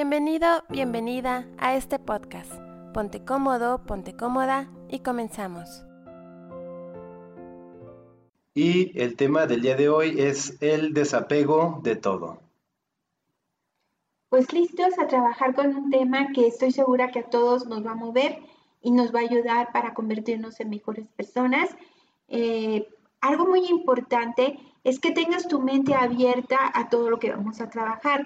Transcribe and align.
Bienvenido, 0.00 0.64
bienvenida 0.70 1.46
a 1.58 1.76
este 1.76 1.98
podcast. 1.98 2.50
Ponte 2.94 3.22
cómodo, 3.22 3.84
ponte 3.84 4.16
cómoda 4.16 4.70
y 4.88 5.00
comenzamos. 5.00 5.84
Y 8.54 8.98
el 8.98 9.14
tema 9.16 9.44
del 9.44 9.60
día 9.60 9.76
de 9.76 9.90
hoy 9.90 10.18
es 10.18 10.56
el 10.62 10.94
desapego 10.94 11.80
de 11.82 11.96
todo. 11.96 12.40
Pues 14.30 14.50
listos 14.54 14.98
a 14.98 15.06
trabajar 15.06 15.54
con 15.54 15.76
un 15.76 15.90
tema 15.90 16.28
que 16.32 16.46
estoy 16.46 16.72
segura 16.72 17.10
que 17.10 17.18
a 17.18 17.28
todos 17.28 17.66
nos 17.66 17.84
va 17.84 17.90
a 17.90 17.94
mover 17.94 18.38
y 18.80 18.92
nos 18.92 19.14
va 19.14 19.18
a 19.18 19.24
ayudar 19.24 19.70
para 19.70 19.92
convertirnos 19.92 20.60
en 20.60 20.70
mejores 20.70 21.08
personas. 21.08 21.76
Eh, 22.28 22.88
algo 23.20 23.44
muy 23.44 23.66
importante 23.66 24.58
es 24.82 24.98
que 24.98 25.10
tengas 25.10 25.46
tu 25.46 25.60
mente 25.60 25.92
abierta 25.92 26.56
a 26.72 26.88
todo 26.88 27.10
lo 27.10 27.18
que 27.18 27.32
vamos 27.32 27.60
a 27.60 27.68
trabajar. 27.68 28.24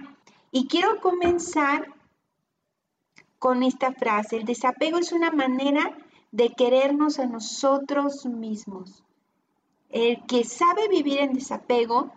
Y 0.56 0.68
quiero 0.68 1.00
comenzar 1.00 1.92
con 3.40 3.64
esta 3.64 3.92
frase. 3.92 4.36
El 4.36 4.44
desapego 4.44 4.98
es 4.98 5.10
una 5.10 5.32
manera 5.32 5.98
de 6.30 6.50
querernos 6.50 7.18
a 7.18 7.26
nosotros 7.26 8.24
mismos. 8.24 9.02
El 9.90 10.24
que 10.26 10.44
sabe 10.44 10.86
vivir 10.86 11.18
en 11.18 11.32
desapego 11.32 12.12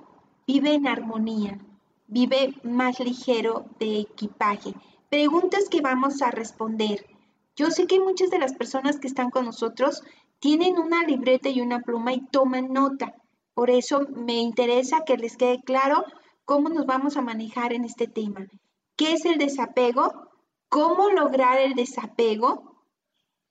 vive 0.45 0.75
en 0.75 0.85
armonía, 0.87 1.57
vive 2.05 2.53
más 2.61 2.99
ligero 2.99 3.65
de 3.79 4.01
equipaje. 4.01 4.75
Preguntas 5.09 5.67
que 5.67 5.81
vamos 5.81 6.21
a 6.21 6.29
responder. 6.29 7.07
Yo 7.55 7.71
sé 7.71 7.87
que 7.87 7.99
muchas 7.99 8.29
de 8.29 8.37
las 8.37 8.53
personas 8.53 8.99
que 8.99 9.07
están 9.07 9.31
con 9.31 9.45
nosotros 9.45 10.03
tienen 10.37 10.77
una 10.77 11.03
libreta 11.03 11.49
y 11.49 11.61
una 11.61 11.79
pluma 11.79 12.13
y 12.13 12.21
toman 12.27 12.71
nota. 12.71 13.15
Por 13.55 13.71
eso 13.71 14.01
me 14.15 14.35
interesa 14.35 15.01
que 15.07 15.17
les 15.17 15.37
quede 15.37 15.59
claro 15.63 16.05
cómo 16.47 16.69
nos 16.69 16.85
vamos 16.85 17.17
a 17.17 17.21
manejar 17.21 17.73
en 17.73 17.83
este 17.83 18.07
tema. 18.07 18.47
¿Qué 18.95 19.11
es 19.11 19.25
el 19.25 19.37
desapego? 19.37 20.29
¿Cómo 20.69 21.09
lograr 21.09 21.59
el 21.59 21.75
desapego? 21.75 22.85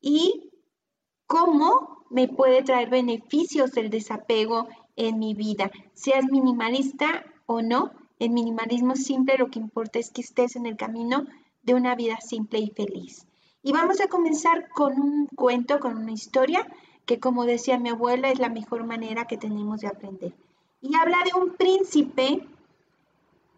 Y 0.01 0.51
cómo 1.27 2.07
me 2.09 2.27
puede 2.27 2.63
traer 2.63 2.89
beneficios 2.89 3.77
el 3.77 3.91
desapego 3.91 4.67
en 4.97 5.19
mi 5.19 5.35
vida, 5.35 5.71
seas 5.93 6.25
minimalista 6.31 7.27
o 7.45 7.61
no. 7.61 7.93
En 8.19 8.33
minimalismo 8.33 8.97
simple 8.97 9.37
lo 9.37 9.51
que 9.51 9.59
importa 9.59 9.99
es 9.99 10.11
que 10.11 10.23
estés 10.23 10.57
en 10.57 10.65
el 10.65 10.79
camino 10.79 11.27
de 11.65 11.75
una 11.75 11.95
vida 11.97 12.19
simple 12.23 12.61
y 12.61 12.71
feliz. 12.71 13.27
Y 13.63 13.73
vamos 13.73 14.01
a 14.01 14.09
comenzar 14.09 14.71
con 14.71 14.99
un 14.99 15.27
cuento, 15.27 15.81
con 15.81 15.99
una 15.99 16.13
historia 16.13 16.67
que 17.05 17.21
como 17.21 17.45
decía 17.45 17.79
mi 17.79 17.91
abuela 17.91 18.31
es 18.31 18.39
la 18.39 18.49
mejor 18.49 18.85
manera 18.85 19.27
que 19.27 19.37
tenemos 19.37 19.83
de 19.83 19.89
aprender. 19.89 20.33
Y 20.81 20.97
habla 20.97 21.19
de 21.25 21.39
un 21.39 21.57
príncipe 21.57 22.49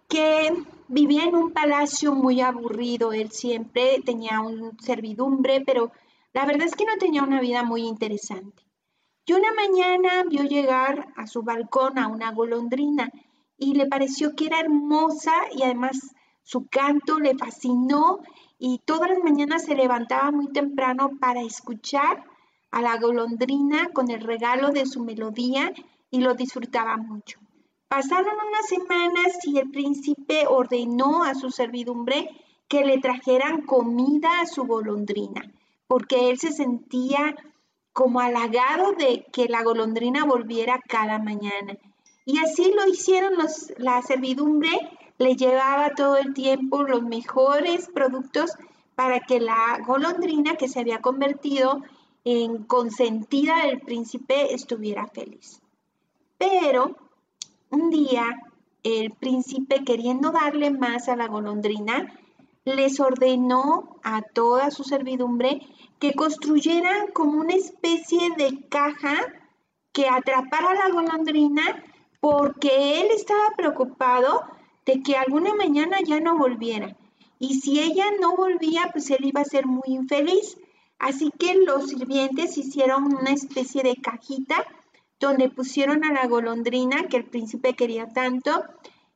que 0.09 0.53
vivía 0.89 1.25
en 1.25 1.37
un 1.37 1.53
palacio 1.53 2.15
muy 2.15 2.41
aburrido. 2.41 3.13
Él 3.13 3.31
siempre 3.31 4.01
tenía 4.05 4.41
un 4.41 4.79
servidumbre, 4.81 5.63
pero 5.65 5.93
la 6.33 6.47
verdad 6.47 6.67
es 6.67 6.75
que 6.75 6.87
no 6.87 6.97
tenía 6.99 7.23
una 7.23 7.41
vida 7.41 7.63
muy 7.63 7.83
interesante. 7.83 8.65
Y 9.27 9.35
una 9.35 9.53
mañana 9.53 10.25
vio 10.25 10.45
llegar 10.45 11.09
a 11.17 11.27
su 11.27 11.43
balcón 11.43 11.99
a 11.99 12.09
una 12.09 12.33
golondrina 12.33 13.13
y 13.59 13.75
le 13.75 13.87
pareció 13.87 14.35
que 14.35 14.47
era 14.47 14.61
hermosa 14.61 15.33
y 15.55 15.63
además 15.63 16.15
su 16.43 16.67
canto 16.67 17.19
le 17.19 17.37
fascinó 17.37 18.21
y 18.59 18.81
todas 18.87 19.11
las 19.11 19.19
mañanas 19.19 19.65
se 19.65 19.75
levantaba 19.75 20.31
muy 20.31 20.51
temprano 20.51 21.11
para 21.21 21.43
escuchar 21.43 22.25
a 22.71 22.81
la 22.81 22.99
golondrina 22.99 23.91
con 23.93 24.11
el 24.11 24.23
regalo 24.23 24.71
de 24.71 24.87
su 24.87 25.05
melodía 25.05 25.73
y 26.11 26.21
lo 26.21 26.35
disfrutaba 26.35 26.97
mucho. 26.97 27.39
Pasaron 27.89 28.35
unas 28.35 28.67
semanas 28.69 29.39
y 29.45 29.59
el 29.59 29.71
príncipe 29.71 30.47
ordenó 30.47 31.25
a 31.25 31.35
su 31.35 31.51
servidumbre 31.51 32.29
que 32.69 32.85
le 32.85 32.99
trajeran 32.99 33.63
comida 33.63 34.41
a 34.41 34.47
su 34.47 34.65
golondrina, 34.65 35.51
porque 35.87 36.29
él 36.29 36.39
se 36.39 36.53
sentía 36.53 37.35
como 37.95 38.21
halagado 38.21 38.93
de 38.93 39.27
que 39.33 39.49
la 39.49 39.63
golondrina 39.63 40.27
volviera 40.27 40.81
cada 40.87 41.19
mañana. 41.19 41.79
Y 42.27 42.39
así 42.39 42.73
lo 42.75 42.87
hicieron 42.87 43.39
los, 43.39 43.73
la 43.79 44.03
servidumbre, 44.03 44.71
le 45.17 45.35
llevaba 45.35 45.95
todo 45.95 46.19
el 46.19 46.35
tiempo 46.35 46.83
los 46.83 47.03
mejores 47.03 47.89
productos 47.89 48.53
para 48.95 49.21
que 49.21 49.41
la 49.41 49.79
golondrina 49.87 50.57
que 50.57 50.69
se 50.69 50.81
había 50.81 51.01
convertido 51.01 51.83
en 52.25 52.65
consentida 52.65 53.65
del 53.65 53.81
príncipe 53.81 54.53
estuviera 54.55 55.07
feliz. 55.07 55.63
Pero 56.37 57.08
un 57.71 57.91
día, 57.91 58.25
el 58.83 59.11
príncipe, 59.11 59.85
queriendo 59.85 60.31
darle 60.31 60.71
más 60.71 61.09
a 61.09 61.17
la 61.17 61.27
golondrina, 61.27 62.13
les 62.65 63.01
ordenó 63.01 63.99
a 64.03 64.23
toda 64.23 64.71
su 64.71 64.85
servidumbre 64.85 65.61
que 65.99 66.15
construyeran 66.15 67.09
como 67.13 67.41
una 67.41 67.55
especie 67.55 68.31
de 68.37 68.69
caja 68.69 69.17
que 69.93 70.09
atrapara 70.09 70.71
a 70.71 70.89
la 70.89 70.91
golondrina 70.91 71.83
porque 72.21 73.01
él 73.01 73.09
estaba 73.15 73.55
preocupado 73.57 74.43
de 74.85 75.03
que 75.03 75.17
alguna 75.17 75.55
mañana 75.55 75.99
ya 76.05 76.21
no 76.21 76.37
volviera. 76.37 76.97
Y 77.39 77.61
si 77.61 77.81
ella 77.81 78.07
no 78.21 78.37
volvía, 78.37 78.91
pues 78.93 79.11
él 79.11 79.25
iba 79.25 79.41
a 79.41 79.45
ser 79.45 79.67
muy 79.67 79.83
infeliz. 79.87 80.59
Así 80.99 81.31
que 81.39 81.55
los 81.55 81.89
sirvientes 81.89 82.59
hicieron 82.59 83.15
una 83.15 83.31
especie 83.31 83.83
de 83.83 83.97
cajita 83.97 84.65
donde 85.21 85.49
pusieron 85.49 86.05
a 86.05 86.13
la 86.13 86.27
golondrina 86.27 87.09
que 87.09 87.17
el 87.17 87.25
príncipe 87.25 87.75
quería 87.75 88.09
tanto 88.09 88.65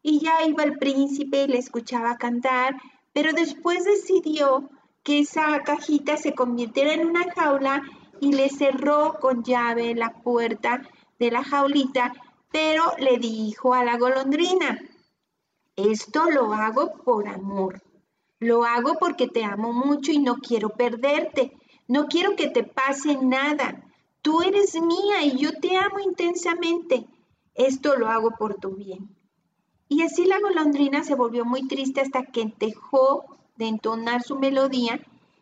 y 0.03 0.21
ya 0.21 0.45
iba 0.47 0.65
el 0.65 0.79
príncipe 0.79 1.45
y 1.45 1.49
le 1.49 1.59
escuchaba 1.59 2.17
cantar, 2.17 2.77
pero 3.13 3.33
después 3.33 3.85
decidió 3.85 4.69
que 5.03 5.21
esa 5.21 5.63
cajita 5.63 6.17
se 6.17 6.35
convirtiera 6.35 6.93
en 6.93 7.07
una 7.07 7.31
jaula 7.33 7.83
y 8.21 8.33
le 8.33 8.49
cerró 8.49 9.19
con 9.21 9.43
llave 9.43 9.95
la 9.95 10.11
puerta 10.11 10.83
de 11.19 11.31
la 11.31 11.45
jaulita, 11.45 12.13
pero 12.51 12.93
le 12.99 13.19
dijo 13.19 13.75
a 13.75 13.85
la 13.85 13.97
golondrina, 13.97 14.81
esto 15.77 16.31
lo 16.31 16.53
hago 16.53 16.95
por 17.05 17.29
amor, 17.29 17.83
lo 18.39 18.65
hago 18.65 18.99
porque 18.99 19.29
te 19.29 19.45
amo 19.45 19.73
mucho 19.73 20.13
y 20.13 20.19
no 20.19 20.37
quiero 20.37 20.71
perderte, 20.71 21.53
no 21.89 22.07
quiero 22.07 22.37
que 22.37 22.49
te 22.49 22.65
pase 22.65 23.17
nada. 23.17 23.83
Tú 24.23 24.41
eres 24.43 24.75
mía 24.81 25.25
y 25.25 25.37
yo 25.37 25.53
te 25.61 25.77
amo 25.77 25.99
intensamente. 25.99 27.07
Esto 27.55 27.97
lo 27.97 28.09
hago 28.09 28.31
por 28.39 28.55
tu 28.55 28.71
bien. 28.77 29.15
Y 29.89 30.03
así 30.03 30.25
la 30.25 30.41
golondrina 30.41 31.05
se 31.05 31.15
volvió 31.15 31.45
muy 31.45 31.67
triste 31.69 32.01
hasta 32.01 32.25
que 32.25 32.55
dejó 32.59 33.25
de 33.57 33.67
entonar 33.67 34.23
su 34.23 34.39
melodía 34.39 35.01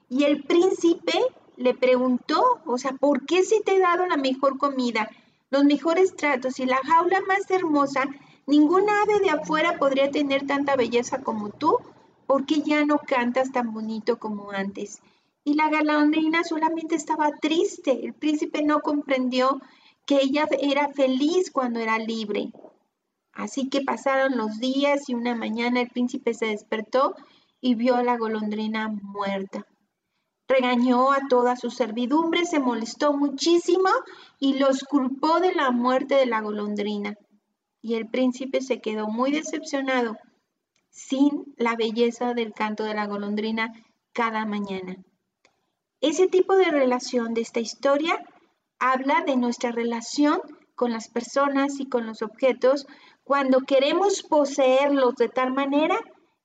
y 0.08 0.24
el 0.24 0.42
príncipe 0.42 1.12
le 1.56 1.74
preguntó, 1.74 2.42
o 2.64 2.78
sea, 2.78 2.92
¿por 2.92 3.26
qué 3.26 3.44
si 3.44 3.62
te 3.62 3.76
he 3.76 3.78
dado 3.78 4.06
la 4.06 4.16
mejor 4.16 4.58
comida, 4.58 5.08
los 5.50 5.64
mejores 5.64 6.16
tratos 6.16 6.58
y 6.58 6.66
la 6.66 6.78
jaula 6.78 7.20
más 7.28 7.48
hermosa, 7.50 8.06
ninguna 8.46 9.02
ave 9.02 9.20
de 9.20 9.30
afuera 9.30 9.78
podría 9.78 10.10
tener 10.10 10.46
tanta 10.46 10.74
belleza 10.74 11.22
como 11.22 11.50
tú? 11.50 11.76
¿Por 12.26 12.46
qué 12.46 12.62
ya 12.62 12.84
no 12.84 12.98
cantas 12.98 13.52
tan 13.52 13.72
bonito 13.72 14.18
como 14.18 14.50
antes? 14.50 15.00
Y 15.50 15.54
la 15.54 15.68
golondrina 15.68 16.44
solamente 16.44 16.94
estaba 16.94 17.32
triste. 17.32 18.06
El 18.06 18.14
príncipe 18.14 18.62
no 18.62 18.78
comprendió 18.78 19.60
que 20.06 20.20
ella 20.22 20.46
era 20.60 20.90
feliz 20.90 21.50
cuando 21.50 21.80
era 21.80 21.98
libre. 21.98 22.52
Así 23.32 23.68
que 23.68 23.80
pasaron 23.80 24.36
los 24.36 24.60
días 24.60 25.08
y 25.08 25.14
una 25.14 25.34
mañana 25.34 25.80
el 25.80 25.88
príncipe 25.88 26.34
se 26.34 26.46
despertó 26.46 27.16
y 27.60 27.74
vio 27.74 27.96
a 27.96 28.04
la 28.04 28.16
golondrina 28.16 28.90
muerta. 29.02 29.66
Regañó 30.46 31.10
a 31.10 31.26
toda 31.28 31.56
su 31.56 31.70
servidumbre, 31.70 32.44
se 32.44 32.60
molestó 32.60 33.12
muchísimo 33.12 33.88
y 34.38 34.56
los 34.56 34.84
culpó 34.84 35.40
de 35.40 35.52
la 35.52 35.72
muerte 35.72 36.14
de 36.14 36.26
la 36.26 36.42
golondrina. 36.42 37.16
Y 37.82 37.94
el 37.94 38.08
príncipe 38.08 38.60
se 38.60 38.80
quedó 38.80 39.08
muy 39.08 39.32
decepcionado 39.32 40.16
sin 40.90 41.52
la 41.56 41.74
belleza 41.74 42.34
del 42.34 42.52
canto 42.52 42.84
de 42.84 42.94
la 42.94 43.08
golondrina 43.08 43.72
cada 44.12 44.44
mañana. 44.44 44.96
Ese 46.00 46.28
tipo 46.28 46.56
de 46.56 46.70
relación 46.70 47.34
de 47.34 47.42
esta 47.42 47.60
historia 47.60 48.24
habla 48.78 49.22
de 49.26 49.36
nuestra 49.36 49.70
relación 49.70 50.40
con 50.74 50.92
las 50.92 51.08
personas 51.08 51.78
y 51.78 51.88
con 51.88 52.06
los 52.06 52.22
objetos 52.22 52.86
cuando 53.22 53.60
queremos 53.60 54.22
poseerlos 54.22 55.14
de 55.16 55.28
tal 55.28 55.52
manera 55.52 55.98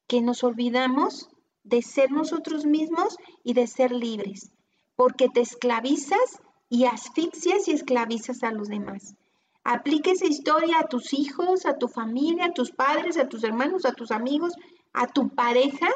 que 0.08 0.22
nos 0.22 0.44
olvidamos 0.44 1.30
de 1.64 1.82
ser 1.82 2.12
nosotros 2.12 2.66
mismos 2.66 3.18
y 3.44 3.54
de 3.54 3.66
ser 3.66 3.92
libres, 3.92 4.52
porque 4.96 5.30
te 5.30 5.40
esclavizas 5.40 6.42
y 6.70 6.86
asfixias 6.86 7.68
y 7.68 7.72
esclavizas 7.72 8.44
a 8.44 8.52
los 8.52 8.68
demás. 8.68 9.16
Aplica 9.64 10.12
esa 10.12 10.28
historia 10.28 10.80
a 10.80 10.88
tus 10.88 11.14
hijos, 11.14 11.66
a 11.66 11.78
tu 11.78 11.88
familia, 11.88 12.46
a 12.46 12.54
tus 12.54 12.72
padres, 12.72 13.18
a 13.18 13.30
tus 13.30 13.44
hermanos, 13.44 13.86
a 13.86 13.94
tus 13.94 14.12
amigos, 14.12 14.54
a 14.94 15.08
tu 15.08 15.30
pareja, 15.30 15.88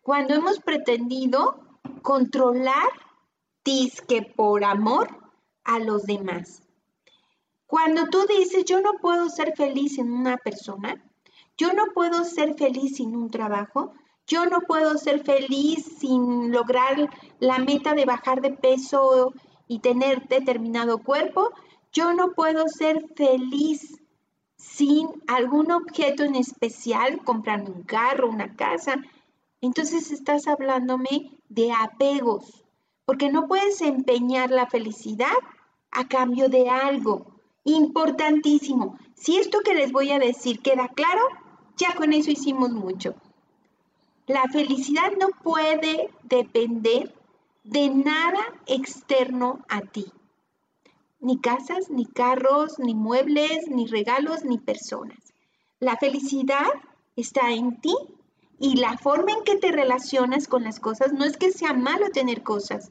cuando 0.00 0.34
hemos 0.34 0.58
pretendido 0.58 1.63
controlar, 2.02 2.90
que 4.06 4.22
por 4.22 4.62
amor 4.64 5.08
a 5.64 5.78
los 5.78 6.04
demás. 6.04 6.62
Cuando 7.66 8.06
tú 8.06 8.26
dices, 8.26 8.64
yo 8.66 8.80
no 8.80 8.94
puedo 9.00 9.30
ser 9.30 9.54
feliz 9.56 9.94
sin 9.94 10.12
una 10.12 10.36
persona, 10.36 11.02
yo 11.56 11.72
no 11.72 11.86
puedo 11.94 12.24
ser 12.24 12.54
feliz 12.54 12.96
sin 12.96 13.16
un 13.16 13.30
trabajo, 13.30 13.92
Yo 14.26 14.46
no 14.46 14.62
puedo 14.62 14.96
ser 14.96 15.22
feliz 15.22 15.84
sin 15.98 16.50
lograr 16.50 17.10
la 17.40 17.58
meta 17.58 17.92
de 17.92 18.06
bajar 18.06 18.40
de 18.40 18.52
peso 18.52 19.34
y 19.68 19.80
tener 19.80 20.26
determinado 20.28 20.96
cuerpo. 21.02 21.50
Yo 21.92 22.14
no 22.14 22.32
puedo 22.32 22.66
ser 22.68 23.04
feliz 23.14 24.00
sin 24.56 25.08
algún 25.26 25.70
objeto 25.70 26.24
en 26.24 26.36
especial, 26.36 27.22
comprando 27.22 27.70
un 27.70 27.82
carro, 27.82 28.30
una 28.30 28.56
casa. 28.56 28.96
Entonces 29.64 30.10
estás 30.10 30.46
hablándome 30.46 31.30
de 31.48 31.72
apegos, 31.72 32.66
porque 33.06 33.30
no 33.30 33.48
puedes 33.48 33.80
empeñar 33.80 34.50
la 34.50 34.66
felicidad 34.66 35.32
a 35.90 36.06
cambio 36.06 36.50
de 36.50 36.68
algo. 36.68 37.40
Importantísimo. 37.64 38.98
Si 39.14 39.38
esto 39.38 39.60
que 39.60 39.72
les 39.72 39.90
voy 39.90 40.10
a 40.10 40.18
decir 40.18 40.60
queda 40.60 40.88
claro, 40.88 41.22
ya 41.78 41.94
con 41.94 42.12
eso 42.12 42.30
hicimos 42.30 42.72
mucho. 42.72 43.14
La 44.26 44.42
felicidad 44.52 45.12
no 45.18 45.28
puede 45.42 46.10
depender 46.24 47.14
de 47.62 47.88
nada 47.88 48.42
externo 48.66 49.64
a 49.70 49.80
ti. 49.80 50.04
Ni 51.20 51.40
casas, 51.40 51.88
ni 51.88 52.04
carros, 52.04 52.78
ni 52.78 52.94
muebles, 52.94 53.66
ni 53.68 53.86
regalos, 53.86 54.44
ni 54.44 54.58
personas. 54.58 55.32
La 55.80 55.96
felicidad 55.96 56.66
está 57.16 57.52
en 57.52 57.80
ti 57.80 57.96
y 58.58 58.76
la 58.76 58.96
forma 58.98 59.32
en 59.32 59.44
que 59.44 59.56
te 59.56 59.72
relacionas 59.72 60.48
con 60.48 60.64
las 60.64 60.80
cosas 60.80 61.12
no 61.12 61.24
es 61.24 61.36
que 61.36 61.50
sea 61.50 61.72
malo 61.72 62.10
tener 62.10 62.42
cosas. 62.42 62.90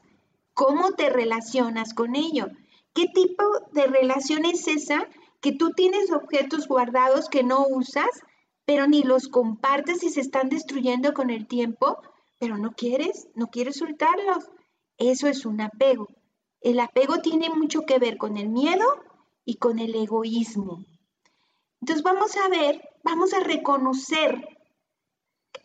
¿Cómo 0.54 0.92
te 0.92 1.10
relacionas 1.10 1.94
con 1.94 2.16
ello? 2.16 2.48
¿Qué 2.92 3.06
tipo 3.12 3.44
de 3.72 3.86
relación 3.86 4.44
es 4.44 4.68
esa 4.68 5.08
que 5.40 5.52
tú 5.52 5.70
tienes 5.70 6.12
objetos 6.12 6.68
guardados 6.68 7.28
que 7.28 7.42
no 7.42 7.66
usas 7.66 8.10
pero 8.64 8.86
ni 8.86 9.02
los 9.02 9.28
compartes 9.28 10.02
y 10.02 10.10
se 10.10 10.20
están 10.20 10.48
destruyendo 10.48 11.12
con 11.12 11.30
el 11.30 11.46
tiempo, 11.46 11.98
pero 12.38 12.56
no 12.56 12.72
quieres, 12.72 13.28
no 13.34 13.48
quieres 13.48 13.76
soltarlos. 13.76 14.50
Eso 14.96 15.28
es 15.28 15.44
un 15.44 15.60
apego. 15.60 16.08
El 16.60 16.80
apego 16.80 17.18
tiene 17.18 17.50
mucho 17.50 17.82
que 17.82 17.98
ver 17.98 18.16
con 18.16 18.36
el 18.36 18.48
miedo 18.48 18.86
y 19.44 19.56
con 19.56 19.78
el 19.78 19.94
egoísmo. 19.94 20.84
Entonces 21.80 22.02
vamos 22.02 22.34
a 22.36 22.48
ver, 22.48 22.80
vamos 23.02 23.34
a 23.34 23.40
reconocer 23.40 24.53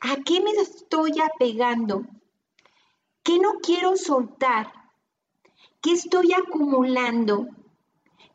a 0.02 0.16
qué 0.24 0.42
me 0.42 0.52
estoy 0.52 1.14
apegando, 1.22 2.04
qué 3.24 3.40
no 3.40 3.54
quiero 3.62 3.96
soltar, 3.96 4.72
qué 5.82 5.92
estoy 5.94 6.34
acumulando 6.34 7.48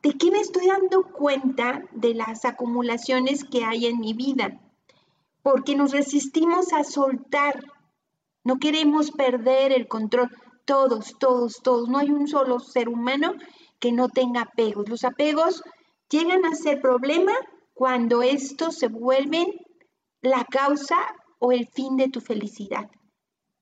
¿De 0.04 0.12
qué 0.18 0.30
me 0.30 0.38
estoy 0.38 0.66
dando 0.66 1.04
cuenta 1.04 1.82
de 1.92 2.12
las 2.12 2.44
acumulaciones 2.44 3.42
que 3.42 3.64
hay 3.64 3.86
en 3.86 4.00
mi 4.00 4.12
vida? 4.12 4.60
Porque 5.42 5.74
nos 5.74 5.92
resistimos 5.92 6.74
a 6.74 6.84
soltar. 6.84 7.64
No 8.44 8.58
queremos 8.58 9.12
perder 9.12 9.72
el 9.72 9.88
control. 9.88 10.28
Todos, 10.66 11.16
todos, 11.18 11.62
todos. 11.62 11.88
No 11.88 11.96
hay 11.96 12.10
un 12.10 12.28
solo 12.28 12.60
ser 12.60 12.90
humano 12.90 13.32
que 13.78 13.92
no 13.92 14.10
tenga 14.10 14.42
apegos. 14.42 14.90
Los 14.90 15.04
apegos 15.04 15.62
llegan 16.10 16.44
a 16.44 16.54
ser 16.54 16.82
problema 16.82 17.32
cuando 17.72 18.20
estos 18.20 18.76
se 18.76 18.88
vuelven 18.88 19.46
la 20.20 20.44
causa 20.44 20.98
o 21.44 21.52
el 21.52 21.66
fin 21.66 21.98
de 21.98 22.08
tu 22.08 22.22
felicidad. 22.22 22.90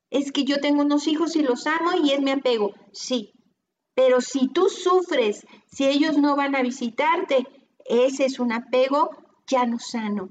Es 0.08 0.30
que 0.30 0.44
yo 0.44 0.60
tengo 0.60 0.82
unos 0.82 1.08
hijos 1.08 1.34
y 1.34 1.42
los 1.42 1.66
amo 1.66 1.90
y 2.00 2.12
es 2.12 2.20
mi 2.20 2.30
apego. 2.30 2.72
Sí, 2.92 3.32
pero 3.94 4.20
si 4.20 4.46
tú 4.46 4.68
sufres, 4.68 5.44
si 5.66 5.86
ellos 5.86 6.16
no 6.16 6.36
van 6.36 6.54
a 6.54 6.62
visitarte, 6.62 7.44
ese 7.84 8.26
es 8.26 8.38
un 8.38 8.52
apego 8.52 9.10
ya 9.48 9.66
no 9.66 9.80
sano. 9.80 10.28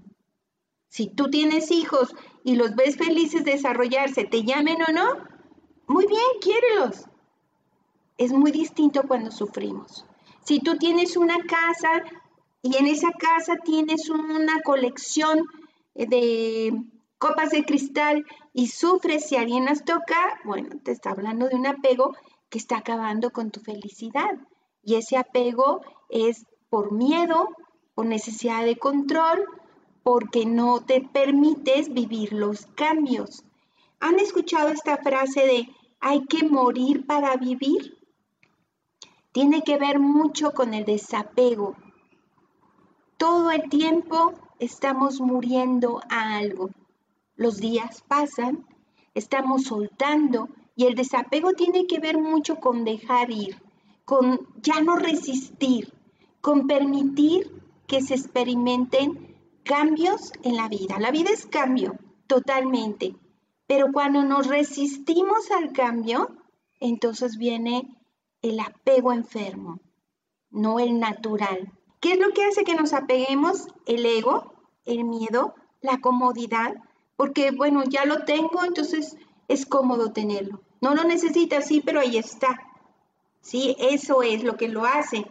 Si 0.87 1.13
tú 1.13 1.29
tienes 1.29 1.71
hijos 1.71 2.15
y 2.45 2.55
los 2.55 2.73
ves 2.75 2.95
felices 2.95 3.43
de 3.43 3.51
desarrollarse, 3.51 4.23
te 4.23 4.43
llamen 4.43 4.77
o 4.87 4.93
no, 4.93 5.07
muy 5.87 6.07
bien, 6.07 6.21
quiérelos. 6.39 7.05
Es 8.17 8.31
muy 8.31 8.51
distinto 8.51 9.03
cuando 9.09 9.29
sufrimos. 9.29 10.05
Si 10.45 10.61
tú 10.61 10.77
tienes 10.77 11.17
una 11.17 11.37
casa 11.39 12.03
y 12.61 12.77
en 12.77 12.87
esa 12.87 13.11
casa 13.11 13.57
tienes 13.57 14.09
una 14.09 14.61
colección 14.61 15.43
de 15.95 16.73
copas 17.21 17.51
de 17.51 17.63
cristal 17.63 18.25
y 18.51 18.69
sufres 18.69 19.27
si 19.27 19.35
alguien 19.35 19.65
las 19.65 19.85
toca, 19.85 20.39
bueno, 20.43 20.69
te 20.83 20.91
está 20.91 21.11
hablando 21.11 21.47
de 21.47 21.55
un 21.55 21.67
apego 21.67 22.15
que 22.49 22.57
está 22.57 22.77
acabando 22.77 23.29
con 23.29 23.51
tu 23.51 23.59
felicidad. 23.59 24.31
Y 24.81 24.95
ese 24.95 25.17
apego 25.17 25.81
es 26.09 26.47
por 26.71 26.91
miedo, 26.91 27.49
por 27.93 28.07
necesidad 28.07 28.65
de 28.65 28.75
control, 28.75 29.45
porque 30.01 30.47
no 30.47 30.83
te 30.83 31.01
permites 31.01 31.93
vivir 31.93 32.33
los 32.33 32.65
cambios. 32.65 33.43
¿Han 33.99 34.17
escuchado 34.17 34.69
esta 34.69 34.97
frase 34.97 35.41
de 35.45 35.69
hay 35.99 36.25
que 36.25 36.49
morir 36.49 37.05
para 37.05 37.35
vivir? 37.35 37.99
Tiene 39.31 39.61
que 39.61 39.77
ver 39.77 39.99
mucho 39.99 40.53
con 40.53 40.73
el 40.73 40.85
desapego. 40.85 41.75
Todo 43.17 43.51
el 43.51 43.69
tiempo 43.69 44.33
estamos 44.57 45.21
muriendo 45.21 46.01
a 46.09 46.37
algo. 46.37 46.71
Los 47.41 47.57
días 47.57 48.03
pasan, 48.07 48.67
estamos 49.15 49.63
soltando, 49.63 50.47
y 50.75 50.85
el 50.85 50.93
desapego 50.93 51.53
tiene 51.53 51.87
que 51.87 51.99
ver 51.99 52.19
mucho 52.19 52.57
con 52.57 52.83
dejar 52.83 53.31
ir, 53.31 53.59
con 54.05 54.41
ya 54.61 54.79
no 54.81 54.95
resistir, 54.95 55.91
con 56.39 56.67
permitir 56.67 57.51
que 57.87 58.01
se 58.01 58.13
experimenten 58.13 59.35
cambios 59.63 60.33
en 60.43 60.55
la 60.55 60.69
vida. 60.69 60.99
La 60.99 61.09
vida 61.09 61.31
es 61.31 61.47
cambio, 61.47 61.95
totalmente. 62.27 63.15
Pero 63.65 63.87
cuando 63.91 64.23
nos 64.23 64.45
resistimos 64.45 65.49
al 65.49 65.71
cambio, 65.73 66.29
entonces 66.79 67.37
viene 67.37 67.87
el 68.43 68.59
apego 68.59 69.13
enfermo, 69.13 69.79
no 70.51 70.77
el 70.77 70.99
natural. 70.99 71.71
¿Qué 72.01 72.11
es 72.11 72.19
lo 72.19 72.33
que 72.33 72.45
hace 72.45 72.63
que 72.63 72.75
nos 72.75 72.93
apeguemos? 72.93 73.65
El 73.87 74.05
ego, 74.05 74.53
el 74.85 75.05
miedo, 75.05 75.55
la 75.81 75.97
comodidad, 76.01 76.75
porque 77.21 77.51
bueno, 77.51 77.83
ya 77.83 78.03
lo 78.05 78.25
tengo, 78.25 78.65
entonces 78.65 79.15
es 79.47 79.67
cómodo 79.67 80.11
tenerlo. 80.11 80.63
No 80.81 80.95
lo 80.95 81.03
necesitas, 81.03 81.67
sí, 81.67 81.79
pero 81.79 81.99
ahí 81.99 82.17
está. 82.17 82.59
Sí, 83.41 83.75
eso 83.77 84.23
es 84.23 84.43
lo 84.43 84.57
que 84.57 84.67
lo 84.67 84.85
hace. 84.85 85.27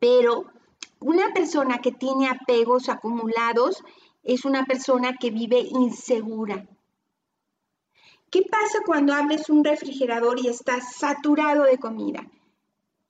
Pero 0.00 0.44
una 1.00 1.32
persona 1.32 1.78
que 1.78 1.92
tiene 1.92 2.28
apegos 2.28 2.90
acumulados 2.90 3.82
es 4.22 4.44
una 4.44 4.66
persona 4.66 5.16
que 5.18 5.30
vive 5.30 5.60
insegura. 5.60 6.68
¿Qué 8.28 8.42
pasa 8.42 8.80
cuando 8.84 9.14
abres 9.14 9.48
un 9.48 9.64
refrigerador 9.64 10.38
y 10.38 10.48
está 10.48 10.82
saturado 10.82 11.62
de 11.62 11.78
comida? 11.78 12.20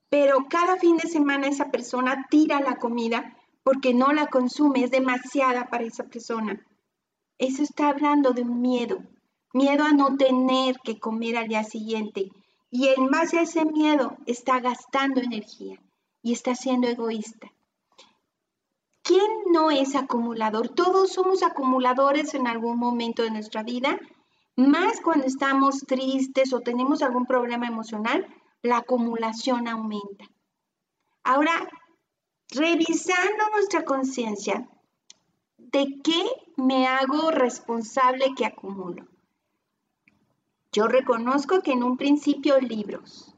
Pero 0.09 0.47
cada 0.49 0.76
fin 0.76 0.99
de 0.99 1.09
semana 1.09 1.49
esa 1.49 1.73
persona 1.73 2.29
tira 2.31 2.61
la 2.61 2.76
comida 2.76 3.37
porque 3.64 3.93
no 3.93 4.12
la 4.12 4.29
consume, 4.29 4.85
es 4.85 4.93
demasiada 4.93 5.67
para 5.67 5.83
esa 5.83 6.05
persona. 6.05 6.64
Eso 7.38 7.62
está 7.62 7.88
hablando 7.88 8.33
de 8.33 8.43
un 8.43 8.61
miedo 8.61 8.99
miedo 9.57 9.85
a 9.85 9.93
no 9.93 10.16
tener 10.16 10.78
que 10.81 11.00
comer 11.00 11.38
al 11.38 11.49
día 11.49 11.64
siguiente. 11.64 12.31
Y 12.71 12.88
en 12.88 13.09
base 13.09 13.38
a 13.38 13.43
ese 13.43 13.64
miedo 13.64 14.16
está 14.26 14.61
gastando 14.61 15.21
energía 15.21 15.81
y 16.23 16.33
está 16.33 16.55
siendo 16.55 16.88
egoísta. 16.88 17.50
¿Quién 19.02 19.31
no 19.52 19.71
es 19.71 19.95
acumulador? 19.95 20.69
Todos 20.69 21.12
somos 21.12 21.43
acumuladores 21.43 22.35
en 22.35 22.47
algún 22.47 22.78
momento 22.78 23.23
de 23.23 23.31
nuestra 23.31 23.62
vida, 23.62 23.99
más 24.57 25.00
cuando 25.00 25.26
estamos 25.26 25.78
tristes 25.87 26.52
o 26.52 26.61
tenemos 26.61 27.02
algún 27.02 27.25
problema 27.25 27.66
emocional, 27.66 28.26
la 28.62 28.78
acumulación 28.78 29.69
aumenta. 29.69 30.25
Ahora, 31.23 31.69
revisando 32.50 33.50
nuestra 33.52 33.85
conciencia, 33.85 34.69
¿de 35.73 36.01
qué 36.03 36.23
me 36.57 36.87
hago 36.87 37.31
responsable 37.31 38.35
que 38.37 38.47
acumulo? 38.47 39.07
Yo 40.73 40.87
reconozco 40.87 41.63
que 41.63 41.73
en 41.73 41.83
un 41.83 41.97
principio 41.97 42.61
libros, 42.61 43.35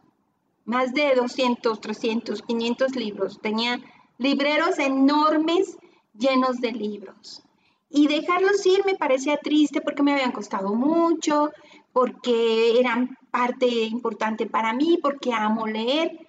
más 0.64 0.92
de 0.92 1.14
200, 1.14 1.80
300, 1.80 2.42
500 2.42 2.96
libros, 2.96 3.40
tenía 3.40 3.80
libreros 4.18 4.78
enormes 4.78 5.78
llenos 6.14 6.60
de 6.60 6.72
libros. 6.72 7.42
Y 7.90 8.06
dejarlos 8.06 8.66
ir 8.66 8.84
me 8.84 8.96
parecía 8.96 9.38
triste 9.38 9.80
porque 9.80 10.02
me 10.02 10.12
habían 10.12 10.32
costado 10.32 10.74
mucho, 10.74 11.50
porque 11.92 12.78
eran 12.78 13.16
parte 13.30 13.66
importante 13.66 14.46
para 14.46 14.72
mí, 14.74 14.98
porque 15.00 15.32
amo 15.32 15.66
leer. 15.66 16.28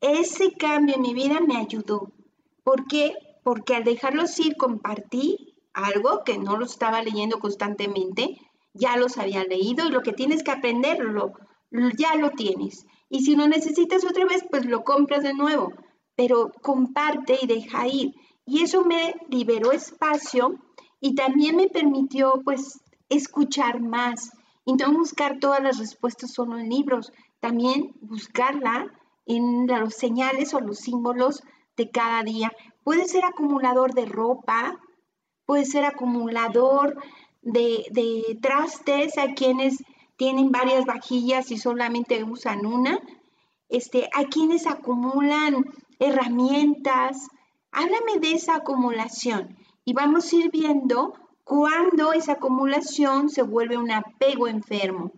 Ese 0.00 0.52
cambio 0.52 0.96
en 0.96 1.02
mi 1.02 1.14
vida 1.14 1.40
me 1.40 1.56
ayudó. 1.56 2.12
¿Por 2.62 2.86
qué? 2.86 3.14
Porque 3.42 3.74
al 3.74 3.84
dejarlos 3.84 4.38
ir 4.38 4.56
compartí 4.56 5.54
algo 5.72 6.22
que 6.24 6.38
no 6.38 6.56
lo 6.56 6.64
estaba 6.64 7.02
leyendo 7.02 7.38
constantemente, 7.38 8.38
ya 8.74 8.96
los 8.96 9.18
había 9.18 9.44
leído 9.44 9.86
y 9.86 9.90
lo 9.90 10.02
que 10.02 10.12
tienes 10.12 10.42
que 10.42 10.50
aprenderlo, 10.50 11.32
ya 11.96 12.16
lo 12.16 12.30
tienes. 12.30 12.86
Y 13.08 13.24
si 13.24 13.36
lo 13.36 13.48
necesitas 13.48 14.04
otra 14.04 14.24
vez, 14.24 14.44
pues 14.50 14.64
lo 14.64 14.84
compras 14.84 15.22
de 15.22 15.34
nuevo, 15.34 15.72
pero 16.16 16.52
comparte 16.62 17.38
y 17.40 17.46
deja 17.46 17.86
ir. 17.86 18.14
Y 18.46 18.62
eso 18.62 18.84
me 18.84 19.14
liberó 19.28 19.72
espacio 19.72 20.58
y 21.00 21.14
también 21.14 21.56
me 21.56 21.68
permitió 21.68 22.40
pues 22.44 22.80
escuchar 23.08 23.80
más 23.80 24.32
y 24.64 24.74
no 24.74 24.92
buscar 24.92 25.38
todas 25.40 25.62
las 25.62 25.78
respuestas 25.78 26.32
solo 26.32 26.58
en 26.58 26.68
libros, 26.68 27.12
también 27.40 27.92
buscarla 28.00 28.86
en 29.26 29.66
los 29.66 29.94
señales 29.94 30.54
o 30.54 30.60
los 30.60 30.78
símbolos 30.78 31.42
cada 31.90 32.22
día. 32.22 32.52
Puede 32.84 33.06
ser 33.06 33.24
acumulador 33.24 33.94
de 33.94 34.06
ropa, 34.06 34.78
puede 35.46 35.64
ser 35.64 35.84
acumulador 35.84 36.96
de, 37.42 37.84
de 37.90 38.38
trastes, 38.40 39.18
hay 39.18 39.34
quienes 39.34 39.82
tienen 40.16 40.52
varias 40.52 40.84
vajillas 40.84 41.50
y 41.50 41.58
solamente 41.58 42.22
usan 42.24 42.66
una. 42.66 43.00
Este, 43.68 44.08
hay 44.12 44.26
quienes 44.26 44.66
acumulan 44.66 45.64
herramientas. 45.98 47.28
Háblame 47.70 48.18
de 48.20 48.32
esa 48.32 48.56
acumulación 48.56 49.56
y 49.84 49.94
vamos 49.94 50.32
a 50.32 50.36
ir 50.36 50.50
viendo 50.50 51.14
cuándo 51.44 52.12
esa 52.12 52.32
acumulación 52.32 53.30
se 53.30 53.42
vuelve 53.42 53.76
un 53.76 53.90
apego 53.90 54.46
enfermo. 54.46 55.12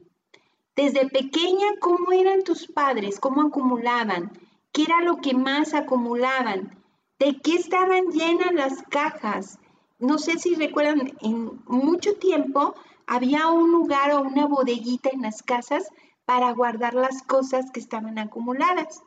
Desde 0.77 1.09
pequeña, 1.09 1.67
¿cómo 1.81 2.13
eran 2.13 2.43
tus 2.43 2.67
padres? 2.67 3.21
¿Cómo 3.21 3.43
acumulaban? 3.43 4.33
¿Qué 4.75 4.83
era 4.83 5.03
lo 5.03 5.19
que 5.19 5.35
más 5.35 5.73
acumulaban? 5.73 6.83
¿De 7.21 7.39
qué 7.41 7.55
estaban 7.55 8.07
llenas 8.11 8.53
las 8.53 8.83
cajas? 8.91 9.61
No 10.01 10.19
sé 10.19 10.37
si 10.41 10.57
recuerdan, 10.57 11.13
en 11.21 11.63
mucho 11.67 12.17
tiempo 12.17 12.75
había 13.07 13.47
un 13.51 13.71
lugar 13.71 14.11
o 14.11 14.23
una 14.23 14.49
bodeguita 14.49 15.11
en 15.13 15.23
las 15.23 15.45
casas 15.45 15.89
para 16.25 16.51
guardar 16.51 16.95
las 16.95 17.23
cosas 17.23 17.71
que 17.71 17.79
estaban 17.79 18.19
acumuladas. 18.19 19.01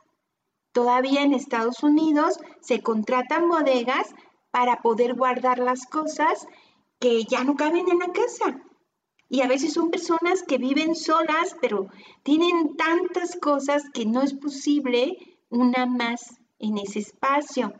Todavía 0.72 1.20
en 1.20 1.34
Estados 1.34 1.82
Unidos 1.82 2.40
se 2.62 2.80
contratan 2.82 3.50
bodegas 3.50 4.14
para 4.50 4.80
poder 4.80 5.16
guardar 5.16 5.58
las 5.58 5.84
cosas 5.84 6.46
que 6.98 7.24
ya 7.24 7.44
no 7.44 7.56
caben 7.56 7.90
en 7.90 7.98
la 7.98 8.10
casa. 8.10 8.58
Y 9.28 9.42
a 9.42 9.48
veces 9.48 9.74
son 9.74 9.90
personas 9.90 10.42
que 10.44 10.56
viven 10.56 10.94
solas, 10.94 11.54
pero 11.60 11.88
tienen 12.22 12.74
tantas 12.76 13.36
cosas 13.36 13.82
que 13.92 14.06
no 14.06 14.22
es 14.22 14.32
posible 14.32 15.18
una 15.50 15.86
más 15.86 16.40
en 16.58 16.78
ese 16.78 17.00
espacio. 17.00 17.72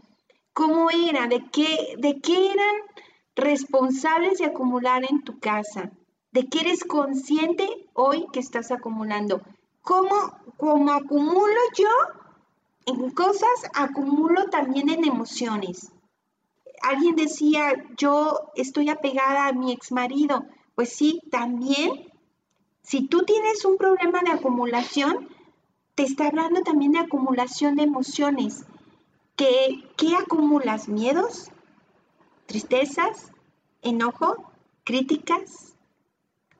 ¿Cómo 0.53 0.91
era? 0.91 1.27
¿De 1.27 1.45
qué, 1.51 1.95
de 1.99 2.21
qué 2.21 2.53
eran 2.53 2.77
responsables 3.37 4.39
de 4.39 4.47
acumular 4.47 5.05
en 5.09 5.23
tu 5.23 5.39
casa? 5.39 5.93
de 6.33 6.47
que 6.47 6.61
eres 6.61 6.85
consciente 6.85 7.67
hoy 7.95 8.27
que 8.33 8.41
estás 8.41 8.71
acumulando. 8.71 9.43
¿Cómo, 9.83 10.15
como 10.57 10.93
acumulo 10.93 11.61
yo 11.77 11.89
en 12.87 13.11
cosas, 13.11 13.71
acumulo 13.75 14.47
también 14.47 14.91
en 14.91 15.05
emociones? 15.05 15.91
Alguien 16.83 17.17
decía, 17.17 17.73
yo 17.97 18.51
estoy 18.55 18.89
apegada 18.89 19.49
a 19.49 19.53
mi 19.53 19.73
ex 19.73 19.91
marido. 19.91 20.45
Pues 20.75 20.91
sí, 20.91 21.21
también, 21.31 21.91
si 22.83 23.09
tú 23.09 23.23
tienes 23.23 23.65
un 23.65 23.77
problema 23.77 24.21
de 24.21 24.33
acumulación, 24.33 25.29
te 25.99 26.05
está 26.05 26.29
hablando 26.29 26.63
también 26.63 26.93
de 26.93 27.01
acumulación 27.01 27.75
de 27.75 27.83
emociones. 27.83 28.65
¿Qué, 29.35 29.83
qué 29.97 30.15
acumulas? 30.15 30.87
¿Miedos? 30.89 31.51
¿Tristezas? 32.47 33.33
¿Enojo? 33.83 34.49
¿Críticas? 34.85 35.75